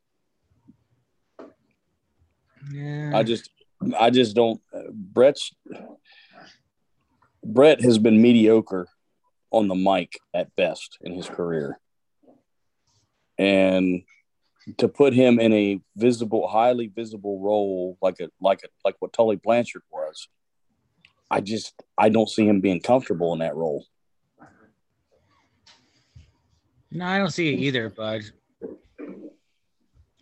Yeah. 2.72 3.12
I 3.14 3.22
just, 3.22 3.50
I 3.98 4.10
just 4.10 4.34
don't. 4.34 4.60
Bret's 4.92 5.52
Bret 7.44 7.80
has 7.82 7.98
been 7.98 8.22
mediocre 8.22 8.88
on 9.50 9.68
the 9.68 9.74
mic 9.74 10.18
at 10.32 10.54
best 10.56 10.98
in 11.02 11.12
his 11.12 11.28
career, 11.28 11.78
and 13.36 14.02
to 14.78 14.88
put 14.88 15.12
him 15.12 15.40
in 15.40 15.52
a 15.52 15.80
visible, 15.96 16.46
highly 16.46 16.86
visible 16.86 17.40
role 17.40 17.98
like 18.00 18.20
a 18.20 18.30
like 18.40 18.60
a 18.64 18.68
like 18.84 18.94
what 19.00 19.12
Tully 19.12 19.36
Blanchard 19.36 19.82
was, 19.90 20.28
I 21.32 21.40
just 21.40 21.72
I 21.96 22.10
don't 22.10 22.28
see 22.28 22.46
him 22.46 22.60
being 22.60 22.80
comfortable 22.80 23.32
in 23.32 23.38
that 23.38 23.56
role. 23.56 23.86
No, 26.90 27.06
I 27.06 27.16
don't 27.16 27.30
see 27.30 27.54
it 27.54 27.58
either, 27.58 27.88
but 27.88 28.20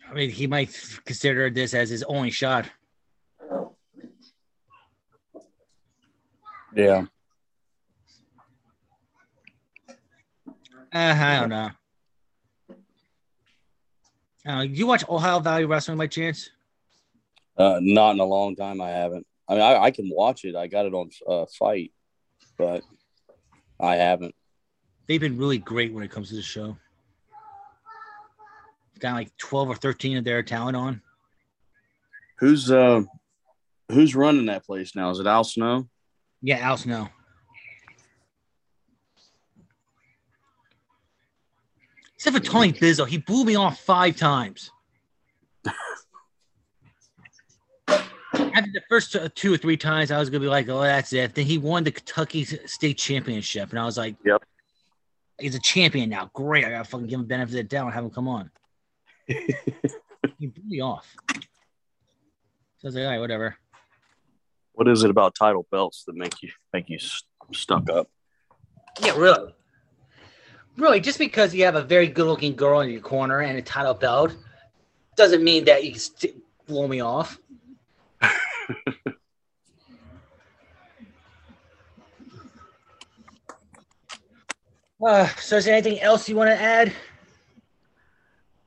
I 0.09 0.13
mean 0.13 0.29
he 0.29 0.47
might 0.47 0.69
consider 1.05 1.49
this 1.49 1.73
as 1.73 1.89
his 1.89 2.03
only 2.03 2.31
shot. 2.31 2.69
Yeah. 6.73 7.05
Uh, 10.93 11.15
I 11.17 11.39
don't 11.41 11.49
know. 11.49 11.69
Uh, 14.47 14.61
you 14.61 14.87
watch 14.87 15.03
Ohio 15.09 15.39
Valley 15.39 15.65
Wrestling 15.65 15.97
by 15.97 16.07
chance? 16.07 16.49
Uh, 17.57 17.79
not 17.81 18.11
in 18.11 18.21
a 18.21 18.25
long 18.25 18.55
time. 18.55 18.79
I 18.79 18.89
haven't. 18.89 19.27
I 19.51 19.53
mean, 19.53 19.63
I, 19.63 19.83
I 19.83 19.91
can 19.91 20.09
watch 20.09 20.45
it. 20.45 20.55
I 20.55 20.67
got 20.67 20.85
it 20.85 20.93
on 20.93 21.09
uh, 21.27 21.45
Fight, 21.59 21.91
but 22.57 22.83
I 23.81 23.95
haven't. 23.97 24.33
They've 25.07 25.19
been 25.19 25.37
really 25.37 25.57
great 25.57 25.93
when 25.93 26.05
it 26.05 26.09
comes 26.09 26.29
to 26.29 26.35
the 26.35 26.41
show. 26.41 26.77
Got 28.99 29.15
like 29.15 29.35
twelve 29.35 29.67
or 29.67 29.75
thirteen 29.75 30.15
of 30.15 30.23
their 30.23 30.41
talent 30.41 30.77
on. 30.77 31.01
Who's 32.39 32.71
uh, 32.71 33.01
who's 33.91 34.15
running 34.15 34.45
that 34.45 34.65
place 34.65 34.95
now? 34.95 35.09
Is 35.09 35.19
it 35.19 35.27
Al 35.27 35.43
Snow? 35.43 35.89
Yeah, 36.41 36.59
Al 36.59 36.77
Snow. 36.77 37.09
Except 42.15 42.37
for 42.37 42.41
Tony 42.41 42.71
Bizzo, 42.71 43.05
he 43.05 43.17
blew 43.17 43.43
me 43.43 43.55
off 43.55 43.81
five 43.81 44.15
times. 44.15 44.71
After 48.53 48.71
the 48.71 48.81
first 48.89 49.15
uh, 49.15 49.29
two 49.35 49.53
or 49.53 49.57
three 49.57 49.77
times, 49.77 50.11
I 50.11 50.19
was 50.19 50.29
gonna 50.29 50.41
be 50.41 50.47
like, 50.47 50.69
"Oh, 50.69 50.81
that's 50.81 51.13
it." 51.13 51.35
Then 51.35 51.45
he 51.45 51.57
won 51.57 51.83
the 51.83 51.91
Kentucky 51.91 52.45
State 52.45 52.97
Championship, 52.97 53.69
and 53.69 53.79
I 53.79 53.85
was 53.85 53.97
like, 53.97 54.15
"Yep, 54.25 54.43
he's 55.39 55.55
a 55.55 55.59
champion 55.59 56.09
now. 56.09 56.29
Great, 56.33 56.65
I 56.65 56.69
gotta 56.69 56.83
fucking 56.83 57.07
give 57.07 57.19
him 57.19 57.25
benefit 57.27 57.51
of 57.51 57.57
the 57.57 57.63
doubt 57.63 57.85
and 57.85 57.93
have 57.93 58.03
him 58.03 58.09
come 58.09 58.27
on." 58.27 58.51
he 59.27 60.47
blew 60.47 60.63
me 60.67 60.81
off. 60.81 61.15
So 61.29 61.35
I 61.35 62.87
was 62.87 62.95
like, 62.95 63.03
"All 63.05 63.11
right, 63.11 63.19
whatever." 63.19 63.57
What 64.73 64.87
is 64.87 65.03
it 65.03 65.09
about 65.09 65.35
title 65.35 65.67
belts 65.71 66.03
that 66.05 66.15
make 66.15 66.41
you 66.41 66.49
make 66.73 66.89
you 66.89 66.99
stuck 67.51 67.89
up? 67.89 68.09
Yeah, 69.01 69.15
really 69.17 69.53
really, 70.77 70.99
just 70.99 71.19
because 71.19 71.53
you 71.53 71.65
have 71.65 71.75
a 71.75 71.81
very 71.81 72.07
good 72.07 72.25
looking 72.25 72.55
girl 72.55 72.81
in 72.81 72.89
your 72.89 73.01
corner 73.01 73.39
and 73.39 73.57
a 73.57 73.61
title 73.61 73.93
belt 73.93 74.35
doesn't 75.15 75.43
mean 75.43 75.65
that 75.65 75.83
you 75.83 75.91
can 75.91 75.99
st- 75.99 76.35
blow 76.67 76.87
me 76.87 77.01
off. 77.01 77.39
uh, 85.05 85.27
so, 85.39 85.57
is 85.57 85.65
there 85.65 85.75
anything 85.75 85.99
else 86.01 86.29
you 86.29 86.35
want 86.35 86.49
to 86.49 86.61
add? 86.61 86.93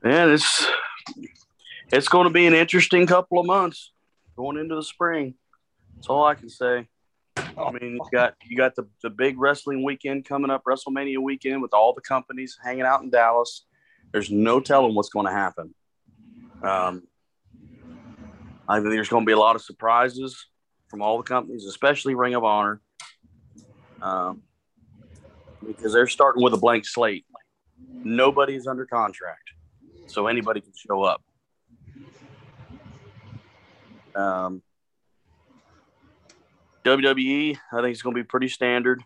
Man, 0.03 0.29
it's 0.31 0.67
it's 1.91 2.07
going 2.07 2.27
to 2.27 2.33
be 2.33 2.45
an 2.45 2.53
interesting 2.53 3.07
couple 3.07 3.39
of 3.39 3.45
months 3.45 3.91
going 4.35 4.57
into 4.57 4.75
the 4.75 4.83
spring. 4.83 5.35
That's 5.95 6.07
all 6.07 6.25
I 6.25 6.35
can 6.35 6.49
say. 6.49 6.87
I 7.37 7.71
mean, 7.71 7.93
you 7.93 8.01
got 8.11 8.35
you 8.43 8.57
got 8.57 8.75
the, 8.75 8.87
the 9.01 9.09
big 9.09 9.39
wrestling 9.39 9.83
weekend 9.83 10.25
coming 10.25 10.51
up, 10.51 10.63
WrestleMania 10.65 11.19
weekend, 11.19 11.61
with 11.61 11.73
all 11.73 11.93
the 11.93 12.01
companies 12.01 12.57
hanging 12.63 12.83
out 12.83 13.01
in 13.01 13.09
Dallas. 13.09 13.65
There's 14.11 14.29
no 14.29 14.59
telling 14.59 14.93
what's 14.95 15.09
going 15.09 15.25
to 15.25 15.31
happen. 15.31 15.73
Um, 16.61 17.03
I 18.67 18.79
think 18.79 18.89
there's 18.89 19.09
going 19.09 19.23
to 19.23 19.25
be 19.25 19.33
a 19.33 19.39
lot 19.39 19.55
of 19.55 19.61
surprises 19.61 20.47
from 20.89 21.01
all 21.01 21.17
the 21.17 21.23
companies, 21.23 21.65
especially 21.65 22.15
Ring 22.15 22.33
of 22.33 22.43
Honor, 22.43 22.81
um, 24.01 24.41
because 25.65 25.93
they're 25.93 26.07
starting 26.07 26.43
with 26.43 26.53
a 26.53 26.57
blank 26.57 26.85
slate. 26.85 27.25
Nobody's 27.91 28.67
under 28.67 28.85
contract, 28.85 29.51
so 30.07 30.27
anybody 30.27 30.61
can 30.61 30.73
show 30.75 31.03
up. 31.03 31.21
Um, 34.15 34.61
WWE, 36.85 37.57
I 37.73 37.81
think 37.81 37.91
it's 37.91 38.01
going 38.01 38.15
to 38.15 38.21
be 38.21 38.25
pretty 38.25 38.47
standard. 38.47 39.03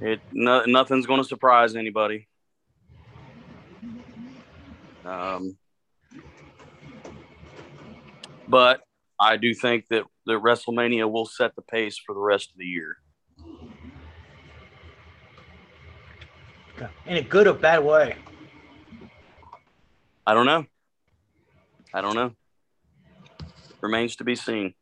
It 0.00 0.20
no, 0.32 0.64
nothing's 0.64 1.06
going 1.06 1.22
to 1.22 1.28
surprise 1.28 1.76
anybody. 1.76 2.26
Um, 5.04 5.56
but 8.52 8.82
I 9.18 9.38
do 9.38 9.54
think 9.54 9.88
that 9.88 10.04
the 10.26 10.34
WrestleMania 10.34 11.10
will 11.10 11.24
set 11.24 11.56
the 11.56 11.62
pace 11.62 11.96
for 11.96 12.14
the 12.14 12.20
rest 12.20 12.50
of 12.50 12.58
the 12.58 12.66
year. 12.66 12.98
In 17.06 17.16
a 17.16 17.22
good 17.22 17.46
or 17.46 17.54
bad 17.54 17.82
way? 17.82 18.16
I 20.26 20.34
don't 20.34 20.44
know. 20.44 20.66
I 21.94 22.02
don't 22.02 22.14
know. 22.14 22.32
Remains 23.80 24.16
to 24.16 24.24
be 24.24 24.34
seen. 24.34 24.74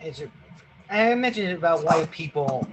It's 0.00 0.22
a, 0.22 0.30
I 0.88 1.14
mentioned 1.16 1.52
about 1.52 1.84
why 1.84 2.06
people 2.06 2.66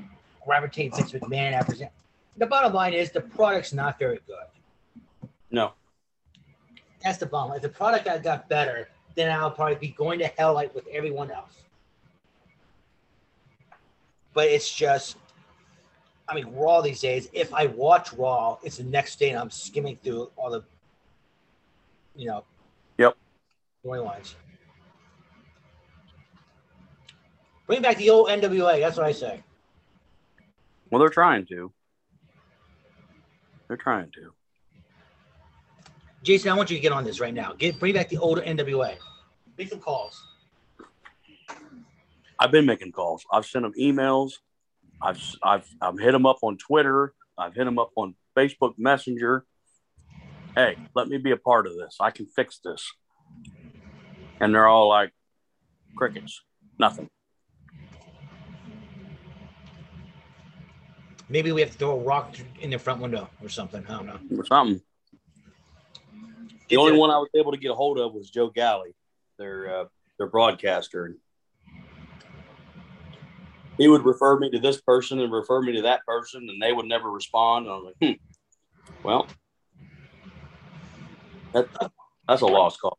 gravitate 0.46 0.96
Vince 0.96 1.12
McMahon 1.12 1.52
after. 1.52 1.90
The 2.38 2.46
bottom 2.46 2.72
line 2.72 2.94
is 2.94 3.12
the 3.12 3.22
product's 3.22 3.74
not 3.74 4.00
very 4.00 4.22
good. 4.26 5.30
No. 5.52 5.74
That's 7.04 7.18
the 7.18 7.26
bottom. 7.26 7.56
If 7.56 7.62
the 7.62 7.70
product 7.70 8.08
had 8.08 8.24
got 8.24 8.50
better, 8.50 8.90
then 9.16 9.32
I'll 9.32 9.52
probably 9.52 9.76
be 9.76 9.90
going 9.90 10.20
to 10.20 10.28
hell 10.28 10.54
like 10.54 10.74
with 10.74 10.88
everyone 10.88 11.32
else. 11.32 11.64
But 14.34 14.48
it's 14.48 14.74
just, 14.74 15.18
I 16.28 16.36
mean, 16.36 16.48
Raw 16.54 16.82
these 16.82 17.02
days. 17.02 17.30
If 17.34 17.54
I 17.54 17.68
watch 17.68 18.14
Raw, 18.14 18.58
it's 18.64 18.78
the 18.78 18.84
next 18.84 19.18
day 19.18 19.30
and 19.30 19.40
I'm 19.40 19.50
skimming 19.50 19.98
through 20.04 20.32
all 20.36 20.52
the, 20.52 20.64
you 22.16 22.28
know, 22.28 22.44
Yep. 22.98 23.16
storylines. 23.86 24.36
Bring 27.68 27.82
back 27.82 27.98
the 27.98 28.10
old 28.10 28.30
NWA. 28.30 28.80
That's 28.80 28.98
what 28.98 29.06
I 29.06 29.12
say. 29.12 29.44
Well, 30.90 31.00
they're 31.00 31.10
trying 31.10 31.46
to. 31.48 31.72
They're 33.68 33.78
trying 33.78 34.12
to. 34.12 34.34
Jason, 36.28 36.52
I 36.52 36.56
want 36.56 36.70
you 36.70 36.76
to 36.76 36.82
get 36.82 36.92
on 36.92 37.06
this 37.06 37.22
right 37.22 37.34
now. 37.34 37.54
Get 37.58 37.80
bring 37.80 37.94
back 37.94 38.10
the 38.10 38.18
older 38.18 38.42
NWA. 38.42 38.98
Make 39.58 39.70
some 39.70 39.80
calls. 39.80 40.28
I've 42.38 42.52
been 42.52 42.66
making 42.66 42.92
calls. 42.92 43.24
I've 43.32 43.46
sent 43.46 43.64
them 43.64 43.72
emails. 43.80 44.34
I've 45.02 45.24
I've 45.42 45.66
I've 45.80 45.98
hit 45.98 46.12
them 46.12 46.26
up 46.26 46.40
on 46.42 46.58
Twitter. 46.58 47.14
I've 47.38 47.54
hit 47.54 47.64
them 47.64 47.80
up 47.80 47.92
on 47.96 48.14
Facebook 48.38 48.74
Messenger. 48.78 49.46
Hey, 50.54 50.76
let 50.94 51.08
me 51.08 51.18
be 51.18 51.32
a 51.32 51.38
part 51.38 51.66
of 51.66 51.78
this. 51.78 51.96
I 52.02 52.12
can 52.12 52.26
fix 52.26 52.60
this. 52.62 52.92
And 54.42 54.54
they're 54.54 54.68
all 54.68 54.90
like 54.90 55.14
crickets. 55.96 56.42
Nothing. 56.78 57.08
Maybe 61.30 61.54
we 61.54 61.62
have 61.62 61.72
to 61.72 61.78
throw 61.78 61.92
a 61.92 62.04
rock 62.04 62.36
in 62.60 62.72
the 62.72 62.80
front 62.80 63.00
window 63.00 63.30
or 63.42 63.48
something. 63.48 63.86
I 63.88 63.94
don't 63.94 64.08
know. 64.08 64.20
Or 64.38 64.46
something. 64.46 64.82
The 66.70 66.78
only 66.78 66.98
one 66.98 67.10
I 67.10 67.18
was 67.18 67.30
able 67.34 67.52
to 67.52 67.58
get 67.58 67.72
a 67.72 67.76
hold 67.76 67.98
of 68.00 68.14
was 68.14 68.30
Joe 68.30 68.50
Galli, 68.50 68.94
their 69.38 69.82
uh, 69.82 69.86
their 70.18 70.28
broadcaster. 70.28 71.16
He 73.78 73.88
would 73.88 74.04
refer 74.06 74.40
me 74.40 74.50
to 74.52 74.60
this 74.60 74.82
person 74.82 75.20
and 75.20 75.32
refer 75.32 75.62
me 75.62 75.74
to 75.74 75.84
that 75.84 76.06
person, 76.06 76.48
and 76.50 76.62
they 76.62 76.74
would 76.74 76.88
never 76.88 77.12
respond. 77.12 77.68
And 77.68 77.74
I 77.74 77.78
was 77.78 77.94
like, 78.02 78.18
hmm, 78.18 78.98
well, 79.04 79.28
that, 81.54 81.68
that's 82.28 82.42
a 82.42 82.46
lost 82.48 82.82
call. 82.82 82.98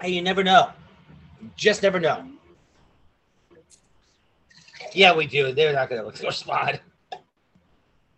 Hey, 0.00 0.10
you 0.10 0.22
never 0.22 0.42
know. 0.42 0.70
Just 1.56 1.84
never 1.84 2.00
know. 2.00 2.28
Yeah, 4.92 5.14
we 5.14 5.26
do. 5.26 5.52
They're 5.52 5.72
not 5.72 5.88
going 5.88 6.12
to 6.12 6.26
respond. 6.26 6.80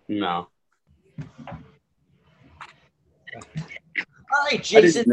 No, 0.09 0.49
right, 4.45 4.55
I 4.55 4.57
Jason. 4.59 5.13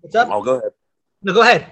What's 0.00 0.14
up? 0.14 0.28
Oh, 0.30 0.42
go 0.42 0.58
ahead. 0.58 0.72
No, 1.22 1.32
go 1.32 1.42
ahead. 1.42 1.66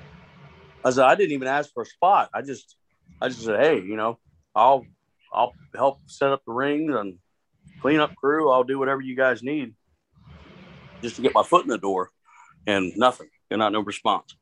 I 0.85 0.91
said 0.91 1.05
I 1.05 1.14
didn't 1.14 1.33
even 1.33 1.49
ask 1.49 1.72
for 1.72 1.83
a 1.83 1.87
spot. 1.87 2.31
I 2.35 2.43
just, 2.43 2.77
I 3.20 3.29
just 3.29 3.45
said, 3.45 3.61
hey, 3.61 3.77
you 3.81 3.97
know, 3.97 4.18
I'll, 4.55 4.85
I'll 5.33 5.55
help 5.75 5.99
set 6.07 6.31
up 6.31 6.43
the 6.47 6.53
rings 6.53 6.95
and 6.95 7.18
clean 7.81 8.01
up 8.01 8.14
crew. 8.16 8.51
I'll 8.51 8.64
do 8.64 8.79
whatever 8.79 9.01
you 9.01 9.16
guys 9.16 9.43
need, 9.43 9.75
just 11.03 11.16
to 11.16 11.22
get 11.22 11.35
my 11.35 11.43
foot 11.43 11.64
in 11.64 11.68
the 11.68 11.79
door, 11.79 12.11
and 12.66 12.93
nothing, 12.97 13.29
and 13.51 13.59
not 13.59 13.72
no 13.72 13.81
response. 13.81 14.37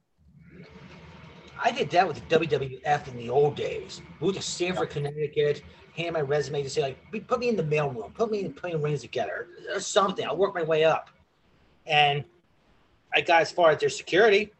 I 1.64 1.70
did 1.70 1.90
that 1.90 2.08
with 2.08 2.28
the 2.28 2.38
WWF 2.38 3.08
in 3.08 3.16
the 3.16 3.30
old 3.30 3.54
days. 3.54 4.02
Moved 4.20 4.36
to 4.36 4.42
Stamford, 4.42 4.90
Connecticut. 4.90 5.62
Hand 5.96 6.14
my 6.14 6.20
resume 6.20 6.62
to 6.62 6.70
say 6.70 6.82
like, 6.82 7.28
put 7.28 7.38
me 7.38 7.48
in 7.48 7.56
the 7.56 7.62
mailroom, 7.62 8.12
put 8.14 8.30
me 8.30 8.40
in 8.40 8.52
playing 8.52 8.82
rings 8.82 9.02
together, 9.02 9.48
or 9.72 9.78
something. 9.78 10.26
I'll 10.26 10.36
work 10.36 10.54
my 10.54 10.62
way 10.62 10.84
up, 10.84 11.10
and 11.86 12.24
I 13.14 13.20
got 13.20 13.42
as 13.42 13.50
far 13.50 13.70
as 13.70 13.80
their 13.80 13.88
security. 13.88 14.52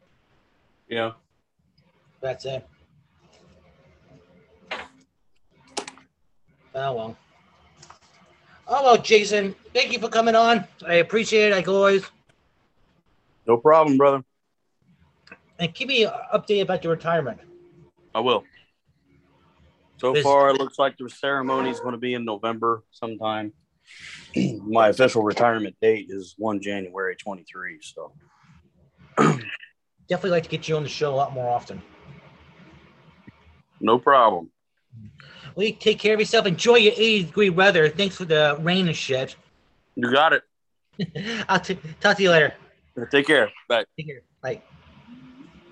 Yeah. 0.89 1.13
That's 2.21 2.45
it. 2.45 2.67
Oh 6.75 6.93
well. 6.95 7.17
Oh 8.69 8.83
well, 8.85 8.97
Jason. 8.99 9.55
Thank 9.75 9.93
you 9.93 9.99
for 9.99 10.09
coming 10.09 10.35
on. 10.35 10.65
I 10.87 10.95
appreciate 10.95 11.49
it, 11.49 11.53
like 11.53 11.69
always. 11.69 12.05
No 13.47 13.57
problem, 13.57 13.99
brother. 13.99 14.25
And 15.59 15.75
keep 15.75 15.89
me 15.89 16.07
updated 16.33 16.63
about 16.63 16.85
your 16.85 16.93
retirement. 16.93 17.39
I 18.15 18.21
will. 18.21 18.45
So 19.99 20.13
This- 20.13 20.23
far, 20.23 20.51
it 20.51 20.59
looks 20.59 20.79
like 20.79 20.97
the 20.97 21.09
ceremony 21.09 21.71
is 21.71 21.81
going 21.81 21.93
to 21.93 21.99
be 21.99 22.15
in 22.15 22.25
November 22.25 22.83
sometime. 22.91 23.53
My 24.67 24.89
official 24.89 25.23
retirement 25.23 25.77
date 25.81 26.07
is 26.09 26.35
1 26.39 26.61
January 26.61 27.17
23. 27.17 27.81
So, 27.83 28.13
Definitely 30.09 30.31
like 30.31 30.43
to 30.43 30.49
get 30.49 30.69
you 30.69 30.77
on 30.77 30.83
the 30.83 30.89
show 30.89 31.15
a 31.15 31.17
lot 31.17 31.33
more 31.33 31.49
often. 31.49 31.81
no 33.81 33.99
problem. 33.99 34.51
Well, 35.55 35.67
you 35.67 35.75
take 35.75 35.99
care 35.99 36.15
of 36.15 36.21
yourself. 36.21 36.47
Enjoy 36.47 36.77
your 36.77 36.93
80 36.93 37.25
degree 37.25 37.51
weather. 37.51 37.89
Thanks 37.89 38.17
for 38.17 38.25
the 38.25 38.59
rain 38.61 38.89
and 38.89 38.97
shit. 38.97 39.37
You 39.97 40.11
got 40.11 40.33
it. 40.35 40.43
I'll 41.49 41.61
t- 41.61 41.79
talk 42.01 42.17
to 42.17 42.23
you 42.23 42.31
later. 42.31 42.55
Take 43.11 43.27
care. 43.27 43.51
Bye. 43.69 43.85
Take 43.97 44.07
care. 44.07 44.21
Bye. 44.21 44.27